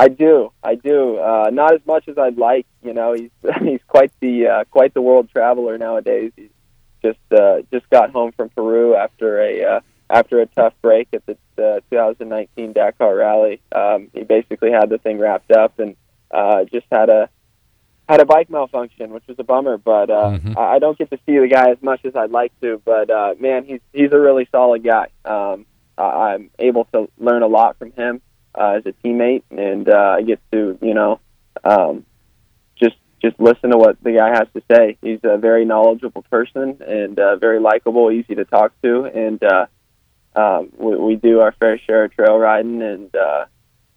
I 0.00 0.08
do, 0.08 0.52
I 0.62 0.76
do. 0.76 1.18
Uh, 1.18 1.50
not 1.52 1.74
as 1.74 1.80
much 1.84 2.06
as 2.06 2.16
I'd 2.18 2.38
like. 2.38 2.66
You 2.82 2.94
know, 2.94 3.14
he's 3.14 3.30
he's 3.62 3.80
quite 3.86 4.12
the 4.20 4.46
uh, 4.46 4.64
quite 4.70 4.94
the 4.94 5.02
world 5.02 5.28
traveler 5.30 5.76
nowadays. 5.78 6.32
He's 6.36 6.50
just 7.02 7.18
uh, 7.30 7.62
just 7.72 7.88
got 7.90 8.10
home 8.10 8.32
from 8.32 8.48
Peru 8.50 8.94
after 8.94 9.40
a 9.40 9.64
uh, 9.64 9.80
after 10.10 10.40
a 10.40 10.46
tough 10.46 10.74
break 10.82 11.08
at 11.12 11.26
the 11.26 11.32
uh, 11.62 11.80
2019 11.90 12.72
Dakar 12.72 13.16
Rally. 13.16 13.60
Um, 13.72 14.08
he 14.14 14.22
basically 14.22 14.70
had 14.70 14.88
the 14.88 14.98
thing 14.98 15.18
wrapped 15.18 15.50
up 15.50 15.78
and 15.78 15.96
uh, 16.30 16.64
just 16.64 16.86
had 16.90 17.08
a 17.08 17.28
had 18.08 18.20
a 18.20 18.24
bike 18.24 18.48
malfunction, 18.50 19.10
which 19.10 19.26
was 19.28 19.38
a 19.38 19.44
bummer. 19.44 19.76
But 19.78 20.10
uh, 20.10 20.38
Mhm. 20.38 20.56
I 20.56 20.76
I 20.76 20.78
don't 20.78 20.96
get 20.98 21.10
to 21.10 21.18
see 21.26 21.38
the 21.38 21.48
guy 21.48 21.70
as 21.70 21.82
much 21.82 22.04
as 22.04 22.16
I'd 22.16 22.30
like 22.30 22.52
to. 22.62 22.80
But 22.84 23.10
uh, 23.10 23.34
man, 23.38 23.64
he's 23.64 23.80
he's 23.92 24.12
a 24.12 24.18
really 24.18 24.48
solid 24.50 24.82
guy. 24.82 25.08
Um, 25.24 25.66
I- 25.96 26.32
I'm 26.32 26.50
able 26.58 26.84
to 26.94 27.08
learn 27.18 27.42
a 27.42 27.46
lot 27.48 27.76
from 27.78 27.92
him 27.92 28.20
uh, 28.54 28.78
as 28.78 28.86
a 28.86 28.92
teammate, 29.04 29.42
and 29.50 29.88
uh, 29.88 30.16
I 30.18 30.22
get 30.22 30.40
to 30.52 30.78
you 30.80 30.94
know 30.94 31.20
um, 31.64 32.04
just 32.76 32.96
just 33.20 33.38
listen 33.40 33.70
to 33.70 33.76
what 33.78 34.02
the 34.02 34.12
guy 34.12 34.28
has 34.28 34.46
to 34.54 34.62
say. 34.70 34.96
He's 35.02 35.20
a 35.24 35.36
very 35.36 35.64
knowledgeable 35.64 36.22
person 36.30 36.80
and 36.86 37.18
uh, 37.18 37.36
very 37.36 37.58
likable, 37.60 38.10
easy 38.10 38.34
to 38.36 38.44
talk 38.44 38.72
to, 38.82 39.04
and 39.06 39.42
uh, 39.42 39.66
um, 40.36 40.68
we, 40.78 40.96
we 40.96 41.16
do 41.16 41.40
our 41.40 41.52
fair 41.52 41.78
share 41.78 42.04
of 42.04 42.12
trail 42.14 42.38
riding 42.38 42.80
and 42.80 43.14
uh, 43.16 43.44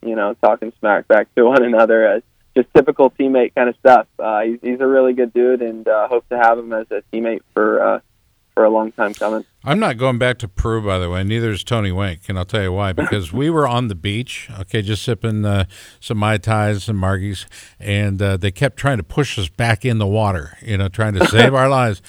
you 0.04 0.16
know 0.16 0.34
talking 0.42 0.72
smack 0.80 1.06
back 1.08 1.32
to 1.36 1.44
one 1.46 1.62
another 1.62 2.04
as 2.06 2.22
just 2.54 2.68
typical 2.74 3.10
teammate 3.10 3.54
kind 3.54 3.68
of 3.68 3.76
stuff. 3.76 4.06
Uh, 4.18 4.42
he's, 4.42 4.58
he's 4.62 4.80
a 4.80 4.86
really 4.86 5.12
good 5.12 5.32
dude, 5.32 5.62
and 5.62 5.86
uh, 5.88 6.08
hope 6.08 6.28
to 6.28 6.36
have 6.36 6.58
him 6.58 6.72
as 6.72 6.86
a 6.90 7.02
teammate 7.12 7.40
for 7.54 7.82
uh, 7.82 8.00
for 8.54 8.64
a 8.64 8.70
long 8.70 8.92
time 8.92 9.14
coming. 9.14 9.44
I'm 9.64 9.78
not 9.78 9.96
going 9.96 10.18
back 10.18 10.38
to 10.38 10.48
Peru, 10.48 10.84
by 10.84 10.98
the 10.98 11.08
way. 11.08 11.24
Neither 11.24 11.50
is 11.50 11.64
Tony 11.64 11.92
Wink, 11.92 12.22
and 12.28 12.38
I'll 12.38 12.44
tell 12.44 12.62
you 12.62 12.72
why. 12.72 12.92
Because 13.02 13.32
we 13.32 13.50
were 13.50 13.66
on 13.66 13.88
the 13.88 13.94
beach, 13.94 14.48
okay, 14.60 14.82
just 14.82 15.02
sipping 15.02 15.44
uh, 15.44 15.64
some 16.00 16.18
mai 16.18 16.38
tais 16.38 16.88
and 16.88 16.98
margies, 16.98 17.46
and 17.80 18.20
uh, 18.20 18.36
they 18.36 18.50
kept 18.50 18.76
trying 18.76 18.98
to 18.98 19.02
push 19.02 19.38
us 19.38 19.48
back 19.48 19.84
in 19.84 19.98
the 19.98 20.06
water, 20.06 20.56
you 20.62 20.76
know, 20.76 20.88
trying 20.88 21.14
to 21.14 21.26
save 21.26 21.54
our 21.62 21.68
lives. 21.68 22.02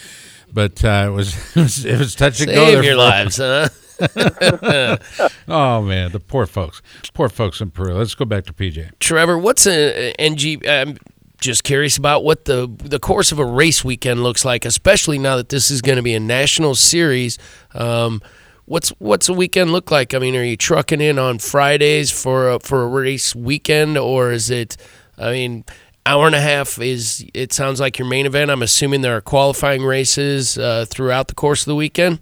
But 0.52 0.84
uh, 0.84 1.06
it 1.08 1.12
was 1.12 1.56
it 1.86 2.00
was, 2.00 2.16
touch 2.16 2.42
and 2.42 2.50
go. 2.50 2.66
Save 2.66 2.84
your 2.84 2.98
lives, 2.98 3.38
huh? 3.38 3.70
oh 5.48 5.82
man, 5.82 6.12
the 6.12 6.22
poor 6.26 6.46
folks, 6.46 6.82
poor 7.14 7.30
folks 7.30 7.62
in 7.62 7.72
Peru. 7.72 7.94
Let's 7.94 8.16
go 8.16 8.26
back 8.26 8.46
to 8.46 8.54
PJ. 8.54 8.92
Trevor, 9.00 9.38
what's 9.38 9.68
a, 9.68 10.14
NG? 10.20 10.62
I'm 10.68 10.98
just 11.40 11.64
curious 11.64 11.98
about 11.98 12.24
what 12.24 12.46
the 12.46 12.68
the 12.80 13.00
course 13.00 13.32
of 13.32 13.40
a 13.40 13.46
race 13.46 13.84
weekend 13.84 14.24
looks 14.24 14.46
like, 14.46 14.66
especially 14.66 15.18
now 15.20 15.36
that 15.36 15.50
this 15.50 15.70
is 15.70 15.82
going 15.82 15.98
to 15.98 16.02
be 16.02 16.14
a 16.14 16.20
national 16.20 16.76
series. 16.76 17.38
Um, 17.74 18.22
what's 18.66 18.90
what's 19.00 19.30
a 19.30 19.34
weekend 19.34 19.72
look 19.72 19.92
like? 19.92 20.14
I 20.14 20.20
mean, 20.20 20.36
are 20.36 20.44
you 20.44 20.58
trucking 20.58 21.02
in 21.02 21.20
on 21.20 21.40
Fridays 21.40 22.10
for 22.12 22.50
a, 22.50 22.60
for 22.60 22.84
a 22.84 22.88
race 22.88 23.36
weekend, 23.36 23.98
or 23.98 24.32
is 24.32 24.50
it? 24.50 24.78
I 25.18 25.32
mean, 25.32 25.66
hour 26.06 26.26
and 26.26 26.36
a 26.36 26.42
half 26.42 26.80
is. 26.80 27.26
It 27.34 27.54
sounds 27.54 27.80
like 27.80 28.00
your 28.00 28.08
main 28.08 28.26
event. 28.26 28.50
I'm 28.50 28.64
assuming 28.64 29.02
there 29.02 29.18
are 29.18 29.22
qualifying 29.22 29.84
races 29.84 30.58
uh, 30.58 30.86
throughout 30.88 31.28
the 31.28 31.36
course 31.36 31.62
of 31.62 31.68
the 31.68 31.76
weekend. 31.76 32.20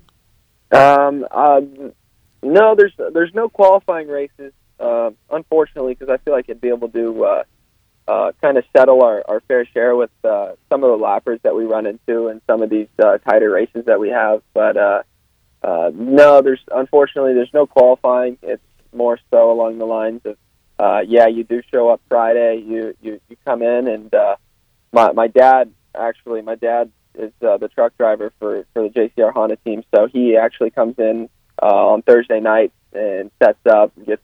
Um, 0.71 1.25
uh, 1.29 1.61
no, 2.43 2.75
there's 2.75 2.93
there's 3.13 3.33
no 3.33 3.49
qualifying 3.49 4.07
races, 4.07 4.53
uh, 4.79 5.11
unfortunately, 5.29 5.93
because 5.93 6.09
I 6.09 6.17
feel 6.23 6.33
like 6.33 6.49
I'd 6.49 6.61
be 6.61 6.69
able 6.69 6.89
to 6.89 7.23
uh, 7.25 7.43
uh, 8.07 8.31
kind 8.41 8.57
of 8.57 8.63
settle 8.75 9.03
our, 9.03 9.23
our 9.27 9.41
fair 9.41 9.65
share 9.65 9.95
with 9.95 10.11
uh, 10.23 10.53
some 10.69 10.83
of 10.83 10.91
the 10.91 10.97
lappers 10.97 11.39
that 11.43 11.55
we 11.55 11.65
run 11.65 11.85
into 11.85 12.27
and 12.27 12.41
some 12.47 12.61
of 12.61 12.69
these 12.69 12.87
uh, 13.03 13.17
tighter 13.19 13.51
races 13.51 13.85
that 13.85 13.99
we 13.99 14.09
have. 14.09 14.41
But 14.53 14.77
uh, 14.77 15.03
uh, 15.63 15.91
no, 15.93 16.41
there's 16.41 16.61
unfortunately 16.71 17.33
there's 17.33 17.53
no 17.53 17.67
qualifying. 17.67 18.37
It's 18.41 18.63
more 18.93 19.19
so 19.31 19.51
along 19.51 19.77
the 19.77 19.85
lines 19.85 20.21
of 20.25 20.37
uh, 20.79 21.01
yeah, 21.07 21.27
you 21.27 21.43
do 21.43 21.61
show 21.71 21.89
up 21.89 22.01
Friday, 22.09 22.63
you 22.65 22.95
you, 23.01 23.21
you 23.29 23.37
come 23.45 23.61
in, 23.61 23.87
and 23.87 24.13
uh, 24.13 24.35
my 24.91 25.11
my 25.11 25.27
dad 25.27 25.71
actually 25.93 26.41
my 26.41 26.55
dad 26.55 26.91
is 27.15 27.31
uh, 27.41 27.57
the 27.57 27.67
truck 27.67 27.97
driver 27.97 28.31
for 28.39 28.65
for 28.73 28.83
the 28.83 28.89
JCR 28.89 29.33
Honda 29.33 29.57
team, 29.57 29.83
so 29.93 30.07
he 30.07 30.37
actually 30.37 30.71
comes 30.71 30.95
in 30.97 31.29
uh, 31.61 31.65
on 31.65 32.01
Thursday 32.01 32.39
night 32.39 32.71
and 32.93 33.31
sets 33.41 33.65
up, 33.69 33.91
gets 34.05 34.21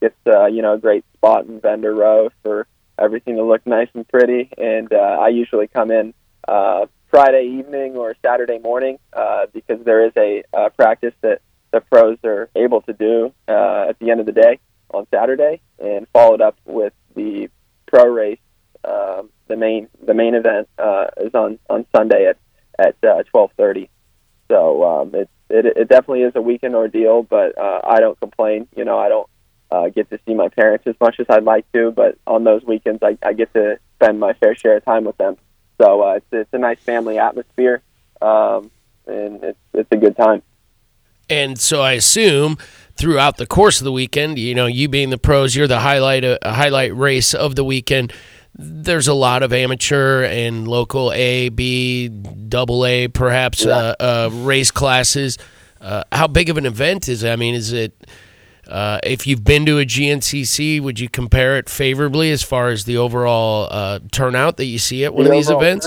gets 0.00 0.16
uh, 0.26 0.46
you 0.46 0.62
know 0.62 0.74
a 0.74 0.78
great 0.78 1.04
spot 1.14 1.46
in 1.46 1.60
vendor 1.60 1.94
row 1.94 2.30
for 2.42 2.66
everything 2.98 3.36
to 3.36 3.44
look 3.44 3.66
nice 3.66 3.88
and 3.94 4.06
pretty. 4.08 4.50
And 4.56 4.92
uh, 4.92 5.18
I 5.20 5.28
usually 5.28 5.66
come 5.66 5.90
in 5.90 6.14
uh, 6.46 6.86
Friday 7.10 7.58
evening 7.58 7.96
or 7.96 8.14
Saturday 8.24 8.58
morning 8.58 8.98
uh, 9.12 9.46
because 9.52 9.84
there 9.84 10.04
is 10.06 10.12
a 10.16 10.42
uh, 10.52 10.68
practice 10.70 11.14
that 11.22 11.40
the 11.72 11.80
pros 11.80 12.18
are 12.24 12.50
able 12.54 12.82
to 12.82 12.92
do 12.92 13.32
uh, 13.48 13.86
at 13.88 13.98
the 13.98 14.10
end 14.10 14.20
of 14.20 14.26
the 14.26 14.32
day 14.32 14.60
on 14.90 15.06
Saturday, 15.12 15.60
and 15.78 16.06
followed 16.12 16.40
up 16.40 16.56
with 16.64 16.92
the 17.14 17.48
pro 17.86 18.06
race. 18.06 18.38
Uh, 18.84 19.22
the 19.48 19.56
main 19.56 19.88
the 20.04 20.14
main 20.14 20.34
event 20.34 20.68
uh, 20.78 21.06
is 21.18 21.34
on 21.34 21.58
on 21.70 21.86
Sunday 21.94 22.26
at 22.26 22.38
at 22.78 22.96
uh, 23.02 23.22
twelve 23.24 23.50
thirty. 23.56 23.88
So 24.48 24.84
um, 24.84 25.14
it, 25.84 25.90
it 25.90 25.90
it 25.90 25.94
definitely 25.94 26.22
is 26.22 26.32
a 26.34 26.42
weekend 26.42 26.74
ordeal, 26.74 27.22
but 27.22 27.58
uh, 27.58 27.80
I 27.84 28.00
don't 28.00 28.20
complain. 28.20 28.68
You 28.76 28.84
know, 28.84 28.98
I 28.98 29.08
don't 29.08 29.30
uh, 29.70 29.88
get 29.88 30.10
to 30.10 30.18
see 30.26 30.34
my 30.34 30.48
parents 30.48 30.86
as 30.86 30.94
much 31.00 31.20
as 31.20 31.26
I'd 31.28 31.44
like 31.44 31.70
to, 31.72 31.90
but 31.90 32.18
on 32.26 32.44
those 32.44 32.64
weekends, 32.64 33.02
I, 33.02 33.18
I 33.22 33.32
get 33.32 33.52
to 33.54 33.78
spend 33.96 34.20
my 34.20 34.32
fair 34.34 34.54
share 34.54 34.76
of 34.76 34.84
time 34.84 35.04
with 35.04 35.16
them. 35.16 35.36
So 35.80 36.02
uh, 36.02 36.12
it's 36.12 36.26
it's 36.32 36.52
a 36.52 36.58
nice 36.58 36.78
family 36.80 37.18
atmosphere, 37.18 37.82
um, 38.22 38.70
and 39.06 39.42
it's 39.42 39.58
it's 39.72 39.92
a 39.92 39.96
good 39.96 40.16
time. 40.16 40.42
And 41.30 41.58
so 41.58 41.80
I 41.80 41.92
assume 41.92 42.58
throughout 42.96 43.36
the 43.38 43.46
course 43.46 43.80
of 43.80 43.84
the 43.84 43.92
weekend, 43.92 44.38
you 44.38 44.54
know, 44.54 44.66
you 44.66 44.88
being 44.88 45.10
the 45.10 45.18
pros, 45.18 45.56
you're 45.56 45.66
the 45.66 45.80
highlight 45.80 46.24
uh, 46.24 46.38
highlight 46.44 46.94
race 46.94 47.34
of 47.34 47.56
the 47.56 47.64
weekend. 47.64 48.12
There's 48.56 49.08
a 49.08 49.14
lot 49.14 49.42
of 49.42 49.52
amateur 49.52 50.22
and 50.22 50.68
local 50.68 51.12
A, 51.12 51.48
B, 51.48 52.08
double 52.08 52.86
A, 52.86 53.08
perhaps 53.08 53.66
uh, 53.66 53.94
uh, 53.98 54.30
race 54.32 54.70
classes. 54.70 55.38
Uh, 55.84 56.02
how 56.12 56.26
big 56.26 56.48
of 56.48 56.56
an 56.56 56.64
event 56.64 57.08
is 57.08 57.22
it? 57.22 57.30
I 57.30 57.36
mean, 57.36 57.54
is 57.54 57.72
it 57.72 58.06
uh, 58.66 58.98
if 59.02 59.26
you've 59.26 59.44
been 59.44 59.66
to 59.66 59.78
a 59.78 59.84
GNCC, 59.84 60.80
would 60.80 60.98
you 60.98 61.08
compare 61.08 61.58
it 61.58 61.68
favorably 61.68 62.30
as 62.30 62.42
far 62.42 62.70
as 62.70 62.84
the 62.84 62.96
overall 62.96 63.68
uh, 63.70 63.98
turnout 64.10 64.56
that 64.56 64.64
you 64.64 64.78
see 64.78 65.04
at 65.04 65.12
one 65.12 65.24
the 65.24 65.30
of 65.30 65.36
these 65.36 65.50
events? 65.50 65.86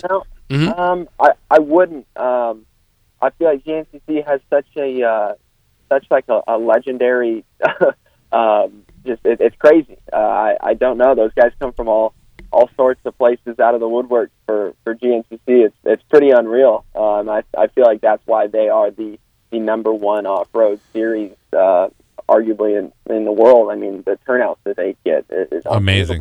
Mm-hmm. 0.49 0.79
Um, 0.79 1.09
I 1.19 1.31
I 1.49 1.59
wouldn't. 1.59 2.05
Um, 2.15 2.65
I 3.21 3.31
feel 3.31 3.47
like 3.47 3.63
GNCC 3.63 4.25
has 4.27 4.39
such 4.49 4.67
a 4.77 5.03
uh, 5.03 5.33
such 5.89 6.05
like 6.11 6.25
a, 6.29 6.41
a 6.47 6.57
legendary. 6.57 7.43
um, 8.31 8.85
just 9.03 9.25
it, 9.25 9.41
it's 9.41 9.55
crazy. 9.57 9.97
Uh, 10.13 10.17
I 10.17 10.57
I 10.61 10.73
don't 10.75 10.99
know. 10.99 11.15
Those 11.15 11.33
guys 11.33 11.51
come 11.59 11.73
from 11.73 11.87
all 11.87 12.13
all 12.51 12.69
sorts 12.75 13.01
of 13.03 13.17
places 13.17 13.59
out 13.59 13.73
of 13.73 13.79
the 13.79 13.89
woodwork 13.89 14.31
for 14.45 14.73
for 14.83 14.93
GNCC. 14.93 15.39
It's 15.47 15.75
it's 15.83 16.03
pretty 16.03 16.29
unreal. 16.29 16.85
Um, 16.93 17.29
I 17.29 17.41
I 17.57 17.67
feel 17.67 17.85
like 17.85 18.01
that's 18.01 18.25
why 18.27 18.45
they 18.45 18.69
are 18.69 18.91
the 18.91 19.17
the 19.51 19.59
number 19.59 19.93
one 19.93 20.25
off 20.25 20.47
road 20.53 20.79
series 20.93 21.33
uh, 21.53 21.89
arguably 22.27 22.77
in, 22.77 22.91
in 23.13 23.25
the 23.25 23.31
world. 23.31 23.71
I 23.71 23.75
mean, 23.75 24.03
the 24.05 24.17
turnouts 24.25 24.59
that 24.63 24.77
they 24.77 24.95
get 25.05 25.25
is 25.29 25.63
amazing. 25.65 26.19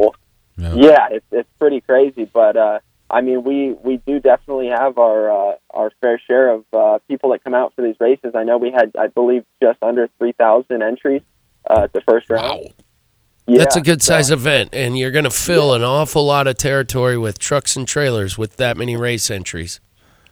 Yeah, 0.56 0.74
yeah 0.74 1.08
it's, 1.10 1.26
it's 1.32 1.48
pretty 1.58 1.80
crazy. 1.80 2.24
But 2.24 2.56
uh, 2.56 2.78
I 3.10 3.20
mean, 3.20 3.44
we 3.44 3.72
we 3.72 3.98
do 3.98 4.20
definitely 4.20 4.68
have 4.68 4.98
our 4.98 5.30
uh, 5.30 5.56
our 5.70 5.90
fair 6.00 6.20
share 6.26 6.50
of 6.50 6.64
uh, 6.72 6.98
people 7.08 7.30
that 7.30 7.44
come 7.44 7.54
out 7.54 7.74
for 7.74 7.82
these 7.82 7.96
races. 8.00 8.32
I 8.34 8.44
know 8.44 8.58
we 8.58 8.70
had, 8.70 8.92
I 8.98 9.08
believe, 9.08 9.44
just 9.62 9.82
under 9.82 10.08
three 10.18 10.32
thousand 10.32 10.82
entries 10.82 11.22
uh, 11.68 11.82
at 11.82 11.92
the 11.92 12.00
first 12.02 12.30
round. 12.30 12.62
Wow. 12.64 12.70
Yeah, 13.48 13.58
That's 13.58 13.76
a 13.76 13.80
good 13.80 14.02
size 14.02 14.28
so. 14.28 14.34
event, 14.34 14.70
and 14.72 14.98
you're 14.98 15.12
going 15.12 15.24
to 15.24 15.30
fill 15.30 15.70
yeah. 15.70 15.76
an 15.76 15.82
awful 15.84 16.26
lot 16.26 16.48
of 16.48 16.56
territory 16.56 17.16
with 17.16 17.38
trucks 17.38 17.76
and 17.76 17.86
trailers 17.86 18.36
with 18.36 18.56
that 18.56 18.76
many 18.76 18.96
race 18.96 19.30
entries. 19.30 19.80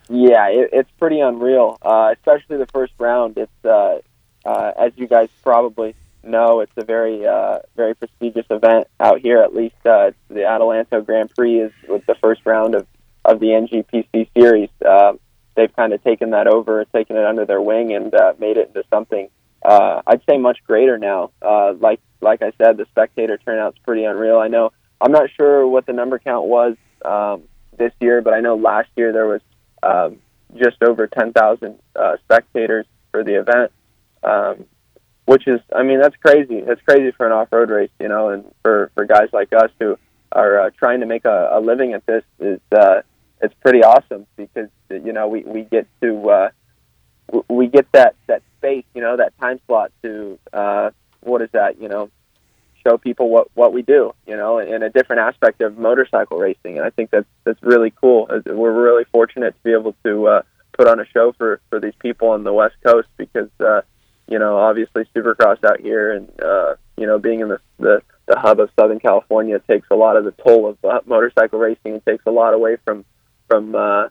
Yeah, 0.08 0.48
it, 0.48 0.70
it's 0.72 0.90
pretty 0.98 1.20
unreal, 1.20 1.78
uh, 1.82 2.14
especially 2.16 2.58
the 2.58 2.66
first 2.66 2.92
round. 2.98 3.38
It's 3.38 3.64
uh, 3.64 3.98
uh, 4.44 4.72
as 4.76 4.92
you 4.96 5.06
guys 5.06 5.28
probably 5.42 5.94
know, 6.22 6.60
it's 6.60 6.72
a 6.76 6.84
very 6.84 7.26
uh, 7.26 7.60
very 7.76 7.94
prestigious 7.94 8.46
event 8.50 8.86
out 9.00 9.20
here. 9.20 9.42
At 9.42 9.54
least 9.54 9.76
uh, 9.84 10.12
the 10.28 10.40
Adelanto 10.40 11.04
Grand 11.04 11.30
Prix 11.34 11.60
is 11.60 11.72
with 11.88 12.04
the 12.06 12.14
first 12.16 12.42
round 12.44 12.74
of 12.74 12.86
of 13.24 13.40
the 13.40 13.46
NGPC 13.46 14.28
series. 14.36 14.68
Uh, 14.84 15.14
they've 15.54 15.74
kind 15.74 15.92
of 15.92 16.04
taken 16.04 16.30
that 16.30 16.46
over, 16.46 16.84
taken 16.86 17.16
it 17.16 17.24
under 17.24 17.46
their 17.46 17.62
wing, 17.62 17.94
and 17.94 18.14
uh, 18.14 18.34
made 18.38 18.58
it 18.58 18.68
into 18.68 18.84
something 18.90 19.28
uh, 19.64 20.02
I'd 20.06 20.20
say 20.28 20.36
much 20.36 20.58
greater 20.66 20.98
now. 20.98 21.30
Uh, 21.40 21.72
like 21.80 22.00
like 22.20 22.42
I 22.42 22.52
said, 22.58 22.76
the 22.76 22.86
spectator 22.90 23.38
turnout's 23.38 23.78
pretty 23.78 24.04
unreal. 24.04 24.38
I 24.38 24.48
know 24.48 24.72
I'm 25.00 25.12
not 25.12 25.30
sure 25.36 25.66
what 25.66 25.86
the 25.86 25.92
number 25.92 26.18
count 26.18 26.46
was 26.46 26.76
um, 27.04 27.44
this 27.76 27.92
year, 28.00 28.20
but 28.20 28.34
I 28.34 28.40
know 28.40 28.56
last 28.56 28.90
year 28.96 29.12
there 29.12 29.26
was 29.26 29.40
um, 29.84 30.18
just 30.56 30.82
over 30.82 31.06
10,000 31.06 31.78
uh, 31.96 32.16
spectators 32.24 32.86
for 33.10 33.24
the 33.24 33.34
event 33.34 33.72
um, 34.24 34.64
which 35.26 35.46
is, 35.46 35.60
I 35.74 35.82
mean, 35.82 36.00
that's 36.00 36.16
crazy. 36.16 36.60
That's 36.60 36.80
crazy 36.82 37.10
for 37.12 37.26
an 37.26 37.32
off-road 37.32 37.70
race, 37.70 37.90
you 38.00 38.08
know, 38.08 38.30
and 38.30 38.44
for 38.62 38.90
for 38.94 39.04
guys 39.04 39.28
like 39.32 39.52
us 39.52 39.70
who 39.78 39.98
are 40.32 40.60
uh, 40.60 40.70
trying 40.76 41.00
to 41.00 41.06
make 41.06 41.24
a, 41.24 41.50
a 41.52 41.60
living 41.60 41.94
at 41.94 42.04
this 42.06 42.24
is 42.40 42.60
uh, 42.72 43.02
it's 43.40 43.54
pretty 43.62 43.82
awesome 43.82 44.26
because 44.36 44.68
you 44.90 45.12
know 45.12 45.28
we 45.28 45.42
we 45.42 45.62
get 45.62 45.86
to 46.02 46.30
uh, 46.30 46.48
we 47.48 47.68
get 47.68 47.90
that 47.92 48.16
that 48.26 48.42
space, 48.58 48.84
you 48.94 49.00
know, 49.00 49.16
that 49.16 49.38
time 49.38 49.60
slot 49.66 49.92
to 50.02 50.38
uh, 50.52 50.90
what 51.20 51.40
is 51.40 51.48
that, 51.52 51.80
you 51.80 51.88
know, 51.88 52.10
show 52.86 52.98
people 52.98 53.28
what 53.30 53.48
what 53.54 53.72
we 53.72 53.82
do, 53.82 54.12
you 54.26 54.36
know, 54.36 54.58
in 54.58 54.82
a 54.82 54.90
different 54.90 55.20
aspect 55.20 55.60
of 55.60 55.78
motorcycle 55.78 56.38
racing, 56.38 56.78
and 56.78 56.86
I 56.86 56.90
think 56.90 57.10
that's 57.10 57.26
that's 57.44 57.62
really 57.62 57.92
cool. 58.00 58.28
We're 58.46 58.72
really 58.72 59.04
fortunate 59.12 59.54
to 59.54 59.62
be 59.62 59.72
able 59.72 59.94
to 60.04 60.26
uh, 60.28 60.42
put 60.76 60.88
on 60.88 61.00
a 61.00 61.06
show 61.06 61.32
for 61.32 61.60
for 61.70 61.80
these 61.80 61.94
people 61.98 62.28
on 62.28 62.44
the 62.44 62.52
West 62.52 62.76
Coast 62.84 63.08
because. 63.16 63.50
Uh, 63.58 63.82
you 64.26 64.38
know, 64.38 64.56
obviously 64.56 65.04
Supercross 65.14 65.62
out 65.64 65.80
here, 65.80 66.12
and 66.12 66.40
uh, 66.40 66.76
you 66.96 67.06
know, 67.06 67.18
being 67.18 67.40
in 67.40 67.48
the, 67.48 67.60
the 67.78 68.02
the 68.26 68.38
hub 68.38 68.58
of 68.60 68.70
Southern 68.78 68.98
California 68.98 69.60
takes 69.68 69.86
a 69.90 69.94
lot 69.94 70.16
of 70.16 70.24
the 70.24 70.30
toll 70.30 70.68
of 70.68 70.82
uh, 70.84 71.00
motorcycle 71.04 71.58
racing 71.58 71.92
and 71.92 72.06
takes 72.06 72.24
a 72.26 72.30
lot 72.30 72.54
away 72.54 72.76
from 72.84 73.04
from 73.48 73.74
uh, 73.74 74.08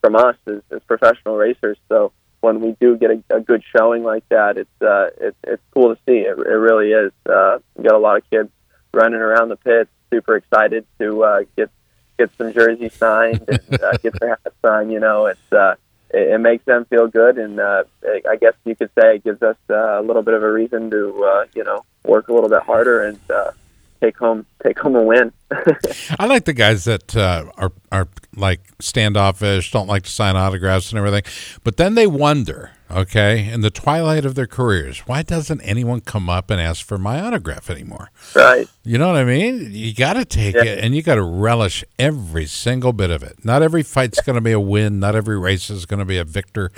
from 0.00 0.16
us 0.16 0.36
as, 0.46 0.62
as 0.70 0.80
professional 0.86 1.36
racers. 1.36 1.78
So 1.88 2.12
when 2.42 2.60
we 2.60 2.76
do 2.80 2.96
get 2.96 3.10
a, 3.10 3.36
a 3.36 3.40
good 3.40 3.62
showing 3.74 4.02
like 4.02 4.28
that, 4.28 4.58
it's 4.58 4.82
uh, 4.82 5.10
it's 5.18 5.36
it's 5.44 5.62
cool 5.72 5.94
to 5.94 6.00
see. 6.04 6.18
It, 6.18 6.36
it 6.36 6.58
really 6.58 6.90
is. 6.90 7.12
Uh, 7.24 7.60
we 7.76 7.84
got 7.84 7.94
a 7.94 7.98
lot 7.98 8.18
of 8.18 8.28
kids 8.30 8.50
running 8.92 9.20
around 9.20 9.48
the 9.48 9.56
pits, 9.56 9.90
super 10.10 10.36
excited 10.36 10.84
to 10.98 11.22
uh, 11.24 11.42
get 11.56 11.70
get 12.18 12.30
some 12.36 12.52
jerseys 12.52 12.94
signed 12.94 13.44
and 13.48 13.82
uh, 13.82 13.92
get 14.02 14.18
their 14.18 14.30
hats 14.30 14.56
signed. 14.60 14.92
You 14.92 15.00
know, 15.00 15.26
it's 15.26 15.52
uh, 15.52 15.76
it, 16.10 16.32
it 16.32 16.38
makes 16.38 16.64
them 16.64 16.84
feel 16.86 17.06
good, 17.06 17.38
and 17.38 17.60
uh, 17.60 17.84
I 18.28 18.36
guess 18.36 18.54
you 18.64 18.74
could 18.74 18.90
say 18.98 19.16
it 19.16 19.24
gives 19.24 19.42
us 19.42 19.56
uh, 19.70 20.00
a 20.00 20.02
little 20.02 20.22
bit 20.22 20.34
of 20.34 20.42
a 20.42 20.52
reason 20.52 20.90
to 20.90 21.24
uh, 21.24 21.44
you 21.54 21.62
know 21.62 21.84
work 22.04 22.26
a 22.26 22.32
little 22.32 22.50
bit 22.50 22.62
harder 22.62 23.04
and 23.04 23.20
uh, 23.30 23.52
take 24.02 24.16
home 24.18 24.46
take 24.62 24.78
home 24.78 24.96
a 24.96 25.02
win. 25.02 25.32
I 26.18 26.26
like 26.26 26.44
the 26.44 26.52
guys 26.52 26.84
that 26.84 27.16
uh, 27.16 27.50
are 27.56 27.72
are 27.90 28.08
like 28.34 28.60
standoffish, 28.80 29.70
don't 29.70 29.88
like 29.88 30.04
to 30.04 30.10
sign 30.10 30.36
autographs 30.36 30.90
and 30.90 30.98
everything, 30.98 31.22
but 31.64 31.76
then 31.76 31.94
they 31.94 32.06
wonder 32.06 32.72
okay, 32.94 33.48
in 33.48 33.60
the 33.62 33.70
twilight 33.70 34.24
of 34.24 34.34
their 34.34 34.46
careers, 34.46 35.00
why 35.00 35.22
doesn't 35.22 35.60
anyone 35.62 36.00
come 36.00 36.28
up 36.28 36.50
and 36.50 36.60
ask 36.60 36.84
for 36.84 36.98
my 36.98 37.20
autograph 37.20 37.70
anymore? 37.70 38.10
Right. 38.34 38.68
You 38.84 38.98
know 38.98 39.08
what 39.08 39.16
I 39.16 39.24
mean? 39.24 39.68
You 39.70 39.94
got 39.94 40.14
to 40.14 40.24
take 40.24 40.54
yeah. 40.54 40.64
it 40.64 40.84
and 40.84 40.94
you 40.94 41.02
got 41.02 41.16
to 41.16 41.22
relish 41.22 41.84
every 41.98 42.46
single 42.46 42.92
bit 42.92 43.10
of 43.10 43.22
it. 43.22 43.44
Not 43.44 43.62
every 43.62 43.82
fight's 43.82 44.20
going 44.20 44.34
to 44.34 44.42
be 44.42 44.52
a 44.52 44.60
win. 44.60 45.00
Not 45.00 45.14
every 45.14 45.38
race 45.38 45.70
is 45.70 45.86
going 45.86 46.00
to 46.00 46.04
be 46.04 46.18
a 46.18 46.24
victor, 46.24 46.70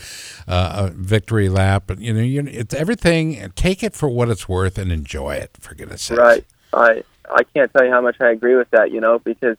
uh, 0.47 0.89
a 0.89 0.91
victory 0.91 1.49
lap. 1.49 1.85
But 1.87 2.01
you 2.01 2.13
know, 2.13 2.21
you, 2.21 2.45
it's 2.47 2.75
everything. 2.75 3.53
Take 3.57 3.83
it 3.83 3.95
for 3.95 4.09
what 4.09 4.29
it's 4.29 4.49
worth 4.49 4.79
and 4.79 4.93
enjoy 4.93 5.35
it. 5.35 5.57
For 5.61 5.75
goodness' 5.75 6.03
sake. 6.03 6.19
Right. 6.19 6.45
I 6.73 7.05
I 7.29 7.43
can't 7.55 7.73
tell 7.73 7.85
you 7.85 7.91
how 7.91 8.01
much 8.01 8.17
I 8.21 8.31
agree 8.31 8.57
with 8.57 8.71
that. 8.71 8.91
You 8.91 9.01
know, 9.01 9.19
because 9.19 9.57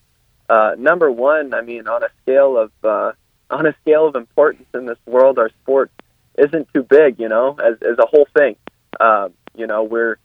uh, 0.50 0.72
number 0.78 1.12
one, 1.12 1.54
I 1.54 1.62
mean, 1.62 1.88
on 1.88 2.04
a 2.04 2.10
scale 2.22 2.58
of 2.58 2.72
uh, 2.84 3.14
on 3.50 3.66
a 3.66 3.76
scale 3.82 4.08
of 4.08 4.16
importance 4.16 4.68
in 4.74 4.86
this 4.86 4.98
world, 5.06 5.40
our 5.40 5.50
sport 5.62 5.92
isn't 6.38 6.68
too 6.74 6.84
big, 6.84 7.20
you 7.20 7.30
know, 7.30 7.58
as 7.60 7.76
as 7.82 7.98
a 8.00 8.06
whole 8.06 8.28
thing. 8.36 8.56
Um, 9.00 9.34
you 9.56 9.68
know, 9.68 9.84
we're 9.84 10.18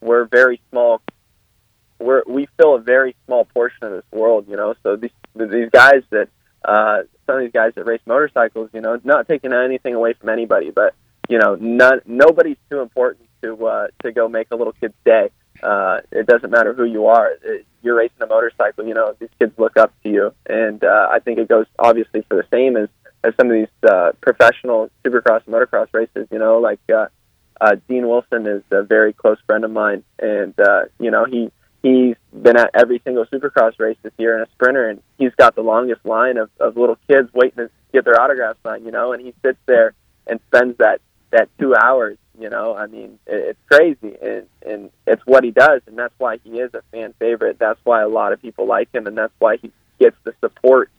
we're 0.00 0.24
very 0.24 0.60
small. 0.70 1.00
We're 1.98 2.22
we 2.26 2.48
fill 2.56 2.76
a 2.76 2.80
very 2.80 3.16
small 3.26 3.44
portion 3.44 3.84
of 3.84 3.92
this 3.92 4.04
world, 4.12 4.46
you 4.48 4.56
know. 4.56 4.74
So 4.82 4.96
these 4.96 5.10
these 5.34 5.70
guys 5.70 6.02
that 6.10 6.28
uh, 6.64 7.02
some 7.26 7.36
of 7.36 7.42
these 7.42 7.52
guys 7.52 7.72
that 7.74 7.84
race 7.84 8.00
motorcycles, 8.06 8.70
you 8.72 8.80
know, 8.80 9.00
not 9.04 9.28
taking 9.28 9.52
anything 9.52 9.94
away 9.94 10.14
from 10.14 10.28
anybody, 10.28 10.70
but 10.70 10.94
you 11.28 11.38
know, 11.38 11.56
none, 11.56 12.00
nobody's 12.06 12.56
too 12.70 12.80
important 12.80 13.28
to 13.42 13.66
uh, 13.66 13.86
to 14.02 14.12
go 14.12 14.28
make 14.28 14.48
a 14.50 14.56
little 14.56 14.72
kid's 14.72 14.94
day. 15.04 15.30
Uh, 15.62 16.00
it 16.12 16.26
doesn't 16.26 16.50
matter 16.50 16.72
who 16.72 16.84
you 16.84 17.06
are. 17.06 17.30
It, 17.42 17.66
you're 17.82 17.96
racing 17.96 18.22
a 18.22 18.26
motorcycle. 18.26 18.86
You 18.86 18.94
know, 18.94 19.14
these 19.18 19.28
kids 19.38 19.52
look 19.58 19.76
up 19.76 19.92
to 20.02 20.08
you, 20.08 20.34
and 20.46 20.82
uh, 20.82 21.08
I 21.10 21.20
think 21.20 21.38
it 21.38 21.48
goes 21.48 21.66
obviously 21.78 22.22
for 22.28 22.36
the 22.36 22.46
same 22.50 22.76
as 22.76 22.88
as 23.24 23.34
some 23.36 23.50
of 23.50 23.54
these 23.54 23.90
uh, 23.90 24.12
professional 24.20 24.90
supercross 25.04 25.42
and 25.46 25.54
motocross 25.54 25.88
races. 25.92 26.28
You 26.30 26.38
know, 26.38 26.58
like 26.58 26.80
uh, 26.92 27.06
uh, 27.60 27.76
Dean 27.88 28.08
Wilson 28.08 28.46
is 28.46 28.62
a 28.70 28.82
very 28.82 29.12
close 29.12 29.38
friend 29.46 29.64
of 29.64 29.70
mine, 29.70 30.04
and 30.18 30.58
uh, 30.58 30.82
you 30.98 31.10
know 31.10 31.24
he 31.24 31.50
he's 31.82 32.16
been 32.42 32.56
at 32.56 32.70
every 32.74 33.00
single 33.04 33.26
supercross 33.26 33.78
race 33.78 33.96
this 34.02 34.12
year 34.18 34.36
in 34.36 34.42
a 34.42 34.50
sprinter, 34.52 34.88
and 34.88 35.02
he's 35.18 35.34
got 35.36 35.54
the 35.54 35.62
longest 35.62 36.04
line 36.04 36.36
of, 36.36 36.50
of 36.60 36.76
little 36.76 36.98
kids 37.08 37.32
waiting 37.32 37.56
to 37.56 37.70
get 37.92 38.04
their 38.04 38.20
autograph 38.20 38.56
signed. 38.64 38.84
You 38.84 38.92
know, 38.92 39.12
and 39.12 39.24
he 39.24 39.34
sits 39.44 39.58
there 39.66 39.94
and 40.26 40.40
spends 40.48 40.78
that 40.78 41.00
that 41.30 41.48
two 41.58 41.74
hours. 41.74 42.18
You 42.38 42.50
know, 42.50 42.76
I 42.76 42.86
mean, 42.86 43.18
it, 43.26 43.56
it's 43.56 43.60
crazy, 43.70 44.16
and 44.22 44.46
and 44.64 44.90
it's 45.06 45.22
what 45.26 45.44
he 45.44 45.50
does, 45.50 45.82
and 45.86 45.98
that's 45.98 46.14
why 46.18 46.38
he 46.44 46.58
is 46.60 46.72
a 46.74 46.82
fan 46.92 47.14
favorite. 47.18 47.58
That's 47.58 47.80
why 47.84 48.02
a 48.02 48.08
lot 48.08 48.32
of 48.32 48.40
people 48.40 48.66
like 48.66 48.94
him, 48.94 49.06
and 49.06 49.16
that's 49.16 49.32
why 49.38 49.56
he 49.56 49.72
gets 49.98 50.16
the 50.24 50.34
support 50.40 50.90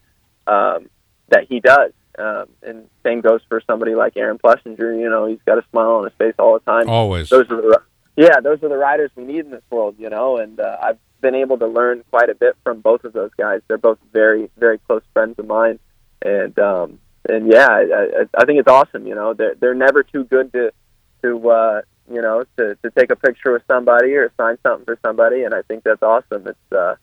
um, 0.48 0.90
that 1.30 1.46
he 1.48 1.60
does. 1.60 1.92
Um, 2.18 2.48
and 2.62 2.90
same 3.04 3.22
goes 3.22 3.42
for 3.48 3.62
somebody 3.66 3.96
like 3.96 4.18
Aaron 4.18 4.38
Plessinger. 4.38 5.00
You 5.00 5.10
know, 5.10 5.26
he's 5.28 5.40
got 5.46 5.58
a 5.58 5.64
smile 5.72 5.92
on 5.92 6.04
his 6.04 6.14
face 6.18 6.36
all 6.38 6.54
the 6.54 6.60
time. 6.60 6.90
Always. 6.90 7.30
Those 7.30 7.50
are 7.50 7.62
the 7.62 7.82
yeah, 8.18 8.42
those 8.42 8.62
are 8.62 8.70
the 8.70 8.78
riders 8.78 9.12
we 9.16 9.24
need 9.24 9.46
in 9.46 9.52
this 9.52 9.64
world. 9.70 9.96
You 9.98 10.10
know, 10.10 10.38
and 10.38 10.60
uh, 10.60 10.78
I've 10.82 10.98
been 11.22 11.36
able 11.36 11.58
to 11.60 11.68
learn 11.68 12.04
quite 12.12 12.30
a 12.30 12.36
bit 12.36 12.58
from 12.64 12.82
both 12.82 13.06
of 13.06 13.14
those 13.14 13.32
guys. 13.38 13.62
They're 13.68 13.78
both 13.78 14.00
very 14.12 14.50
very 14.58 14.80
close 14.80 15.04
friends 15.14 15.40
of 15.40 15.48
mine, 15.48 15.80
and 16.22 16.58
um, 16.60 17.00
and 17.28 17.50
yeah, 17.50 17.68
I, 17.70 18.26
I 18.38 18.46
think 18.46 18.60
it's 18.60 18.70
awesome. 18.70 19.08
You 19.08 19.16
know, 19.16 19.34
they're 19.34 19.56
they're 19.56 19.74
never 19.74 20.04
too 20.04 20.26
good 20.26 20.52
to 20.54 20.74
to 21.22 21.50
uh, 21.50 21.82
you 22.12 22.22
know 22.22 22.44
to 22.58 22.76
to 22.76 22.92
take 22.92 23.12
a 23.12 23.16
picture 23.16 23.54
with 23.54 23.64
somebody 23.68 24.14
or 24.14 24.32
sign 24.38 24.58
something 24.64 24.86
for 24.86 24.98
somebody, 25.06 25.44
and 25.44 25.54
I 25.54 25.62
think 25.64 25.84
that's 25.84 26.04
awesome. 26.04 26.48
It's 26.48 26.72
uh, 26.72 26.96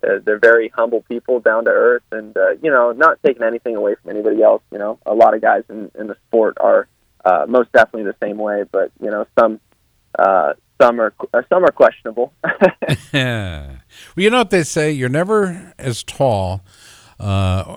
they're 0.00 0.38
very 0.38 0.68
humble 0.68 1.02
people, 1.02 1.40
down 1.40 1.64
to 1.64 1.70
earth, 1.70 2.02
and 2.12 2.36
uh, 2.36 2.50
you 2.62 2.70
know, 2.70 2.92
not 2.92 3.18
taking 3.24 3.42
anything 3.42 3.76
away 3.76 3.96
from 4.00 4.10
anybody 4.10 4.42
else. 4.42 4.62
You 4.70 4.78
know, 4.78 4.98
a 5.06 5.14
lot 5.14 5.34
of 5.34 5.40
guys 5.40 5.64
in 5.68 5.90
in 5.98 6.06
the 6.06 6.16
sport 6.28 6.56
are 6.60 6.88
uh, 7.24 7.46
most 7.48 7.72
definitely 7.72 8.04
the 8.04 8.16
same 8.22 8.38
way, 8.38 8.64
but 8.70 8.92
you 9.00 9.10
know, 9.10 9.26
some 9.38 9.60
uh, 10.18 10.54
some 10.80 11.00
are 11.00 11.14
uh, 11.34 11.42
some 11.48 11.64
are 11.64 11.72
questionable. 11.72 12.32
yeah. 13.12 13.76
Well, 14.14 14.24
you 14.24 14.30
know 14.30 14.38
what 14.38 14.50
they 14.50 14.62
say: 14.62 14.92
you're 14.92 15.08
never 15.08 15.72
as 15.78 16.02
tall 16.02 16.62
uh, 17.18 17.76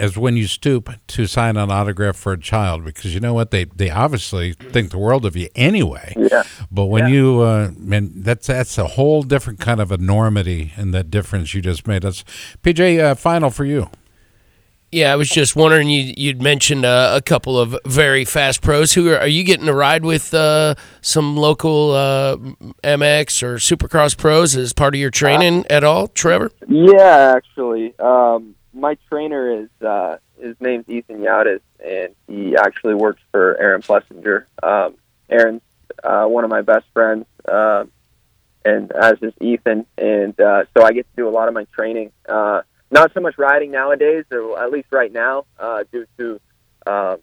as 0.00 0.16
when 0.16 0.36
you 0.36 0.46
stoop 0.46 0.90
to 1.08 1.26
sign 1.26 1.56
an 1.56 1.70
autograph 1.70 2.16
for 2.16 2.32
a 2.32 2.40
child 2.40 2.84
because 2.84 3.14
you 3.14 3.20
know 3.20 3.34
what 3.34 3.50
they 3.50 3.64
they 3.64 3.90
obviously 3.90 4.54
think 4.54 4.90
the 4.90 4.98
world 4.98 5.26
of 5.26 5.36
you 5.36 5.48
anyway. 5.54 6.14
Yeah. 6.16 6.42
But 6.70 6.86
when 6.86 7.08
yeah. 7.08 7.14
you 7.14 7.40
uh, 7.40 7.70
man, 7.76 8.10
that's 8.16 8.46
that's 8.46 8.78
a 8.78 8.86
whole 8.86 9.22
different 9.22 9.60
kind 9.60 9.80
of 9.80 9.92
enormity 9.92 10.72
in 10.76 10.90
that 10.92 11.10
difference 11.10 11.54
you 11.54 11.60
just 11.60 11.86
made. 11.86 12.02
That's 12.02 12.24
PJ. 12.62 12.98
Uh, 12.98 13.14
final 13.14 13.50
for 13.50 13.64
you. 13.64 13.90
Yeah, 14.92 15.12
I 15.12 15.16
was 15.16 15.28
just 15.28 15.54
wondering. 15.54 15.88
You 15.88 16.14
you'd 16.16 16.42
mentioned 16.42 16.84
uh, 16.84 17.12
a 17.14 17.22
couple 17.22 17.58
of 17.58 17.76
very 17.86 18.24
fast 18.24 18.60
pros. 18.60 18.94
Who 18.94 19.10
are, 19.10 19.18
are 19.18 19.28
you 19.28 19.44
getting 19.44 19.66
to 19.66 19.74
ride 19.74 20.04
with? 20.04 20.34
Uh, 20.34 20.74
some 21.00 21.36
local 21.36 21.92
uh, 21.92 22.36
MX 22.84 23.42
or 23.42 23.56
Supercross 23.56 24.16
pros 24.16 24.56
as 24.56 24.72
part 24.72 24.94
of 24.94 25.00
your 25.00 25.10
training 25.10 25.64
at 25.70 25.84
all, 25.84 26.08
Trevor? 26.08 26.50
Yeah, 26.68 27.34
actually. 27.36 27.98
Um, 27.98 28.54
my 28.72 28.96
trainer 29.08 29.62
is 29.62 29.68
uh, 29.86 30.18
his 30.40 30.56
name's 30.60 30.88
Ethan 30.88 31.18
Yaudes, 31.18 31.60
and 31.84 32.14
he 32.28 32.56
actually 32.56 32.94
works 32.94 33.20
for 33.30 33.56
Aaron 33.60 33.82
Plessinger. 33.82 34.44
Um, 34.62 34.96
Aaron's 35.28 35.62
uh, 36.02 36.26
one 36.26 36.44
of 36.44 36.50
my 36.50 36.62
best 36.62 36.86
friends, 36.92 37.26
uh, 37.46 37.84
and 38.64 38.92
as 38.92 39.14
is 39.22 39.32
Ethan, 39.40 39.86
and 39.98 40.38
uh, 40.40 40.64
so 40.76 40.84
I 40.84 40.92
get 40.92 41.06
to 41.10 41.16
do 41.16 41.28
a 41.28 41.30
lot 41.30 41.48
of 41.48 41.54
my 41.54 41.64
training. 41.72 42.12
Uh, 42.28 42.62
not 42.90 43.12
so 43.14 43.20
much 43.20 43.38
riding 43.38 43.70
nowadays, 43.70 44.24
or 44.30 44.60
at 44.62 44.70
least 44.70 44.88
right 44.90 45.12
now, 45.12 45.44
uh, 45.58 45.84
due 45.92 46.06
to 46.18 46.40
uh, 46.86 47.16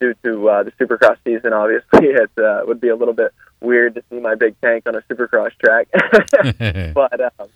due 0.00 0.14
to 0.24 0.48
uh, 0.48 0.62
the 0.64 0.72
Supercross 0.72 1.16
season. 1.24 1.52
Obviously, 1.52 1.86
it 2.08 2.30
uh, 2.38 2.62
would 2.66 2.80
be 2.80 2.88
a 2.88 2.96
little 2.96 3.14
bit 3.14 3.32
weird 3.60 3.94
to 3.94 4.04
see 4.10 4.20
my 4.20 4.34
big 4.34 4.60
tank 4.60 4.84
on 4.86 4.94
a 4.94 5.02
Supercross 5.02 5.52
track, 5.58 5.88
but. 6.94 7.20
Um, 7.20 7.48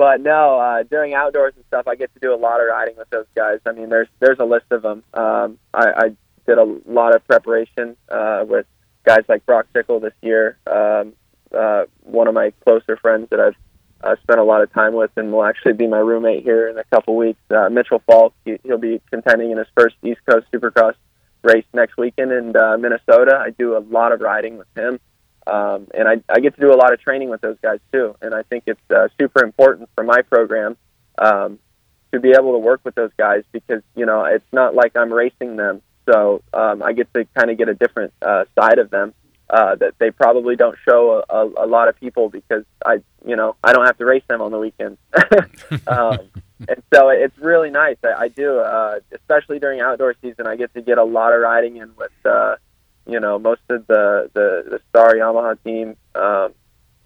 but 0.00 0.22
no, 0.22 0.58
uh, 0.58 0.82
during 0.84 1.12
outdoors 1.12 1.52
and 1.56 1.64
stuff, 1.66 1.86
I 1.86 1.94
get 1.94 2.10
to 2.14 2.20
do 2.20 2.32
a 2.32 2.40
lot 2.40 2.58
of 2.58 2.68
riding 2.68 2.96
with 2.96 3.10
those 3.10 3.26
guys. 3.36 3.58
I 3.66 3.72
mean, 3.72 3.90
there's 3.90 4.08
there's 4.18 4.38
a 4.38 4.46
list 4.46 4.64
of 4.70 4.80
them. 4.80 5.04
Um, 5.12 5.58
I, 5.74 5.88
I 5.94 6.16
did 6.46 6.56
a 6.56 6.64
lot 6.86 7.14
of 7.14 7.22
preparation 7.28 7.98
uh, 8.08 8.46
with 8.48 8.64
guys 9.04 9.24
like 9.28 9.44
Broc 9.44 9.66
Tickle 9.74 10.00
this 10.00 10.14
year. 10.22 10.56
Um, 10.66 11.12
uh, 11.54 11.84
one 12.04 12.28
of 12.28 12.32
my 12.32 12.54
closer 12.64 12.96
friends 12.96 13.28
that 13.28 13.40
I've 13.40 13.56
uh, 14.02 14.16
spent 14.22 14.40
a 14.40 14.42
lot 14.42 14.62
of 14.62 14.72
time 14.72 14.94
with, 14.94 15.10
and 15.18 15.32
will 15.32 15.44
actually 15.44 15.74
be 15.74 15.86
my 15.86 15.98
roommate 15.98 16.44
here 16.44 16.66
in 16.70 16.78
a 16.78 16.84
couple 16.84 17.14
weeks. 17.14 17.42
Uh, 17.50 17.68
Mitchell 17.68 18.02
Falk, 18.06 18.32
he, 18.46 18.58
he'll 18.64 18.78
be 18.78 19.02
contending 19.10 19.50
in 19.50 19.58
his 19.58 19.66
first 19.76 19.96
East 20.02 20.20
Coast 20.24 20.46
Supercross 20.50 20.94
race 21.42 21.66
next 21.74 21.98
weekend 21.98 22.32
in 22.32 22.56
uh, 22.56 22.78
Minnesota. 22.78 23.36
I 23.36 23.50
do 23.50 23.76
a 23.76 23.80
lot 23.80 24.12
of 24.12 24.22
riding 24.22 24.56
with 24.56 24.68
him. 24.74 24.98
Um, 25.46 25.88
and 25.94 26.06
I, 26.06 26.22
I 26.28 26.40
get 26.40 26.54
to 26.54 26.60
do 26.60 26.72
a 26.72 26.76
lot 26.76 26.92
of 26.92 27.00
training 27.00 27.30
with 27.30 27.40
those 27.40 27.56
guys 27.62 27.80
too. 27.92 28.16
And 28.20 28.34
I 28.34 28.42
think 28.42 28.64
it's 28.66 28.90
uh, 28.90 29.08
super 29.18 29.44
important 29.44 29.88
for 29.94 30.04
my 30.04 30.22
program 30.22 30.76
um, 31.18 31.58
to 32.12 32.20
be 32.20 32.30
able 32.30 32.52
to 32.52 32.58
work 32.58 32.80
with 32.84 32.94
those 32.94 33.12
guys 33.16 33.44
because, 33.52 33.82
you 33.94 34.06
know, 34.06 34.24
it's 34.24 34.44
not 34.52 34.74
like 34.74 34.96
I'm 34.96 35.12
racing 35.12 35.56
them. 35.56 35.82
So 36.10 36.42
um, 36.52 36.82
I 36.82 36.92
get 36.92 37.12
to 37.14 37.24
kind 37.36 37.50
of 37.50 37.58
get 37.58 37.68
a 37.68 37.74
different 37.74 38.12
uh, 38.20 38.44
side 38.58 38.78
of 38.78 38.90
them 38.90 39.14
uh, 39.48 39.74
that 39.76 39.94
they 39.98 40.10
probably 40.10 40.56
don't 40.56 40.76
show 40.84 41.24
a, 41.28 41.34
a, 41.34 41.64
a 41.64 41.66
lot 41.66 41.88
of 41.88 41.98
people 41.98 42.28
because 42.28 42.64
I, 42.84 43.02
you 43.24 43.36
know, 43.36 43.56
I 43.62 43.72
don't 43.72 43.86
have 43.86 43.98
to 43.98 44.04
race 44.04 44.22
them 44.28 44.40
on 44.40 44.52
the 44.52 44.58
weekends. 44.58 44.98
um, 45.86 46.18
and 46.68 46.82
so 46.92 47.08
it's 47.08 47.36
really 47.38 47.70
nice. 47.70 47.96
I, 48.04 48.24
I 48.24 48.28
do, 48.28 48.58
uh, 48.58 49.00
especially 49.12 49.58
during 49.58 49.80
outdoor 49.80 50.14
season, 50.20 50.46
I 50.46 50.56
get 50.56 50.72
to 50.74 50.82
get 50.82 50.98
a 50.98 51.04
lot 51.04 51.32
of 51.32 51.40
riding 51.40 51.76
in 51.76 51.90
with, 51.96 52.12
uh, 52.24 52.56
you 53.10 53.20
know 53.20 53.38
most 53.38 53.62
of 53.68 53.86
the 53.86 54.30
the, 54.32 54.64
the 54.70 54.80
Star 54.88 55.14
Yamaha 55.14 55.56
team, 55.64 55.96
um, 56.14 56.54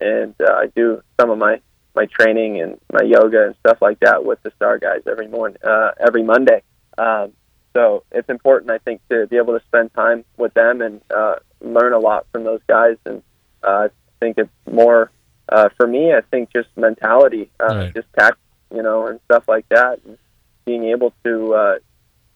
and 0.00 0.34
uh, 0.40 0.52
I 0.52 0.66
do 0.74 1.02
some 1.18 1.30
of 1.30 1.38
my 1.38 1.60
my 1.94 2.06
training 2.06 2.60
and 2.60 2.78
my 2.92 3.02
yoga 3.02 3.46
and 3.46 3.54
stuff 3.60 3.78
like 3.80 4.00
that 4.00 4.24
with 4.24 4.42
the 4.42 4.52
Star 4.56 4.78
guys 4.78 5.02
every 5.10 5.28
morning, 5.28 5.58
uh, 5.64 5.92
every 6.04 6.22
Monday. 6.22 6.62
Um, 6.98 7.32
so 7.72 8.04
it's 8.12 8.28
important, 8.28 8.70
I 8.70 8.78
think, 8.78 9.00
to 9.10 9.26
be 9.26 9.36
able 9.36 9.58
to 9.58 9.64
spend 9.66 9.94
time 9.94 10.24
with 10.36 10.54
them 10.54 10.80
and 10.80 11.00
uh, 11.14 11.36
learn 11.60 11.92
a 11.92 11.98
lot 11.98 12.26
from 12.32 12.44
those 12.44 12.60
guys. 12.68 12.96
And 13.04 13.22
uh, 13.62 13.88
I 13.88 13.88
think 14.20 14.38
it's 14.38 14.50
more 14.70 15.10
uh, 15.48 15.68
for 15.76 15.86
me. 15.86 16.12
I 16.12 16.20
think 16.20 16.52
just 16.52 16.68
mentality, 16.76 17.50
uh, 17.60 17.66
right. 17.66 17.94
just 17.94 18.06
tact, 18.18 18.38
you 18.74 18.82
know, 18.82 19.06
and 19.06 19.20
stuff 19.24 19.44
like 19.48 19.68
that, 19.70 20.00
and 20.04 20.18
being 20.64 20.84
able 20.84 21.12
to, 21.24 21.54
uh, 21.54 21.74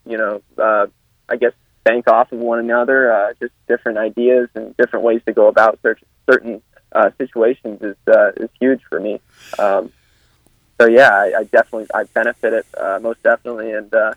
you 0.07 0.19
know, 0.19 0.43
uh, 0.57 0.87
I 1.29 1.37
guess 1.37 1.53
bank 1.85 2.09
off 2.09 2.33
of 2.33 2.39
one 2.39 2.59
another. 2.59 3.13
Uh, 3.13 3.33
just 3.41 3.53
different 3.67 3.99
ideas 3.99 4.49
and 4.55 4.77
different 4.77 5.05
ways 5.05 5.21
to 5.27 5.33
go 5.33 5.49
about 5.49 5.79
certain 6.31 6.63
uh, 6.93 7.11
situations 7.19 7.81
is 7.83 7.97
uh, 8.09 8.33
is 8.37 8.51
huge 8.61 8.81
for 8.89 9.01
me. 9.01 9.21
Um, 9.59 9.93
so 10.81 10.89
yeah, 10.89 11.11
I, 11.11 11.41
I 11.41 11.45
definitely 11.45 11.87
I 11.95 12.05
benefited 12.05 12.65
uh, 12.77 12.99
most 13.03 13.23
definitely, 13.23 13.73
and 13.73 13.93
uh, 13.93 14.15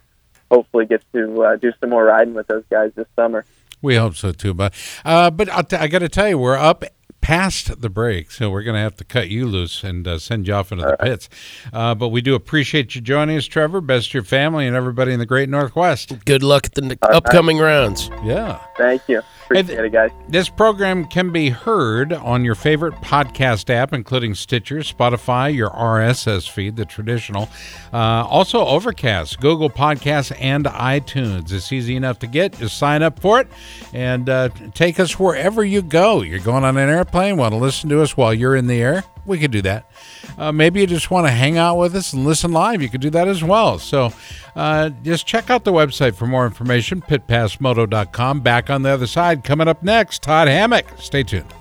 hopefully 0.50 0.86
get 0.86 1.04
to 1.14 1.44
uh, 1.44 1.56
do 1.56 1.72
some 1.80 1.90
more 1.90 2.06
riding 2.06 2.34
with 2.34 2.48
those 2.48 2.64
guys 2.70 2.92
this 2.96 3.08
summer. 3.16 3.46
We 3.82 3.96
hope 3.96 4.16
so 4.16 4.32
too, 4.32 4.54
but 4.54 4.74
uh, 5.04 5.32
but 5.32 5.50
I'll 5.50 5.64
got 5.64 6.00
to 6.00 6.10
tell 6.10 6.30
you, 6.30 6.38
we're 6.38 6.58
up 6.58 6.84
past 7.22 7.82
the 7.82 7.90
break, 7.90 8.32
so 8.32 8.50
we're 8.50 8.64
going 8.64 8.76
to 8.76 8.82
have 8.82 8.96
to 8.98 9.04
cut 9.04 9.30
you 9.30 9.46
loose 9.46 9.84
and 9.84 10.08
uh, 10.08 10.20
send 10.20 10.48
you 10.48 10.54
off 10.54 10.72
into 10.72 10.84
All 10.84 10.92
the 10.92 10.98
right. 10.98 11.12
pits. 11.12 11.30
Uh, 11.72 11.96
but 11.96 12.10
we 12.10 12.22
do 12.22 12.36
appreciate 12.36 12.96
you 12.96 13.02
joining 13.02 13.38
us, 13.38 13.46
Trevor. 13.46 13.80
Best 13.82 14.12
to 14.12 14.18
your 14.18 14.24
family 14.24 14.68
and 14.68 14.76
everybody 14.76 15.14
in 15.14 15.20
the 15.20 15.26
Great 15.26 15.50
Northwest. 15.50 16.14
Good 16.26 16.44
luck 16.44 16.66
at 16.66 16.74
the 16.74 16.98
upcoming 17.04 17.60
rounds. 17.60 18.10
Yeah. 18.24 18.60
Thank 18.78 19.08
you. 19.08 19.22
Appreciate 19.60 19.86
it, 19.86 19.92
guys. 19.92 20.12
This 20.28 20.50
program 20.50 21.06
can 21.06 21.32
be 21.32 21.50
heard 21.50 22.14
on 22.14 22.46
your 22.46 22.56
favorite 22.56 22.96
podcast 22.96 23.70
app, 23.70 23.94
including 23.94 24.36
Stitcher, 24.36 24.78
Spotify, 24.78 25.54
your 25.54 25.70
RSS 25.70 26.50
feed, 26.50 26.76
the 26.76 26.86
traditional. 26.86 27.50
Uh, 27.94 28.26
also, 28.28 28.66
Overcast, 28.66 29.40
Google 29.40 29.70
Podcasts, 29.70 30.36
and 30.40 30.66
iTunes. 30.66 31.52
It's 31.52 31.72
easy 31.72 31.96
enough 31.96 32.20
to 32.20 32.28
get. 32.28 32.58
Just 32.58 32.78
sign 32.78 33.04
up 33.04 33.20
for 33.20 33.40
it 33.42 33.48
and 33.94 34.30
uh, 34.30 34.50
take 34.74 35.00
us 35.00 35.20
wherever 35.20 35.64
you 35.64 35.82
go. 35.82 36.22
You're 36.22 36.40
going 36.40 36.64
on 36.64 36.78
an 36.78 36.90
airplane, 36.90 37.38
want 37.38 37.54
to 37.54 37.58
listen 37.58 37.90
to 37.90 38.02
us 38.02 38.16
while 38.16 38.34
you're 38.34 38.56
in 38.56 38.68
the 38.68 38.82
air? 38.82 39.04
We 39.26 39.40
could 39.40 39.52
do 39.52 39.62
that. 39.64 39.90
Uh, 40.38 40.52
maybe 40.52 40.82
you 40.82 40.88
just 40.88 41.12
want 41.12 41.28
to 41.28 41.32
hang 41.32 41.58
out 41.58 41.78
with 41.78 41.96
us 41.96 42.14
and 42.14 42.26
listen 42.26 42.52
live. 42.52 42.82
You 42.82 42.90
could 42.90 43.02
do 43.02 43.10
that 43.12 43.28
as 43.28 43.44
well. 43.44 43.80
So 43.80 44.12
uh, 44.56 44.90
just 45.04 45.26
check 45.26 45.50
out 45.50 45.64
the 45.64 45.74
website 45.74 46.16
for 46.16 46.28
more 46.28 46.46
information, 46.46 47.02
pitpassmoto.com. 47.02 48.42
Back 48.42 48.70
on 48.70 48.82
the 48.82 48.90
other 48.90 49.08
side, 49.08 49.44
coming 49.44 49.68
up 49.68 49.84
next, 49.84 50.24
Todd 50.24 50.48
Hammock. 50.48 50.86
Stay 50.98 51.24
tuned. 51.24 51.54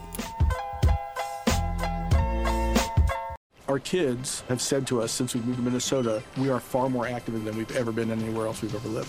Our 3.69 3.79
kids 3.79 4.43
have 4.49 4.61
said 4.61 4.85
to 4.89 5.01
us 5.01 5.13
since 5.13 5.33
we 5.33 5.41
moved 5.43 5.59
to 5.59 5.63
Minnesota, 5.63 6.23
we 6.37 6.51
are 6.51 6.59
far 6.59 6.91
more 6.91 7.07
active 7.07 7.45
than 7.45 7.57
we've 7.57 7.77
ever 7.77 7.93
been 7.93 8.11
anywhere 8.11 8.47
else 8.47 8.63
we've 8.63 8.75
ever 8.75 8.89
lived. 8.89 9.09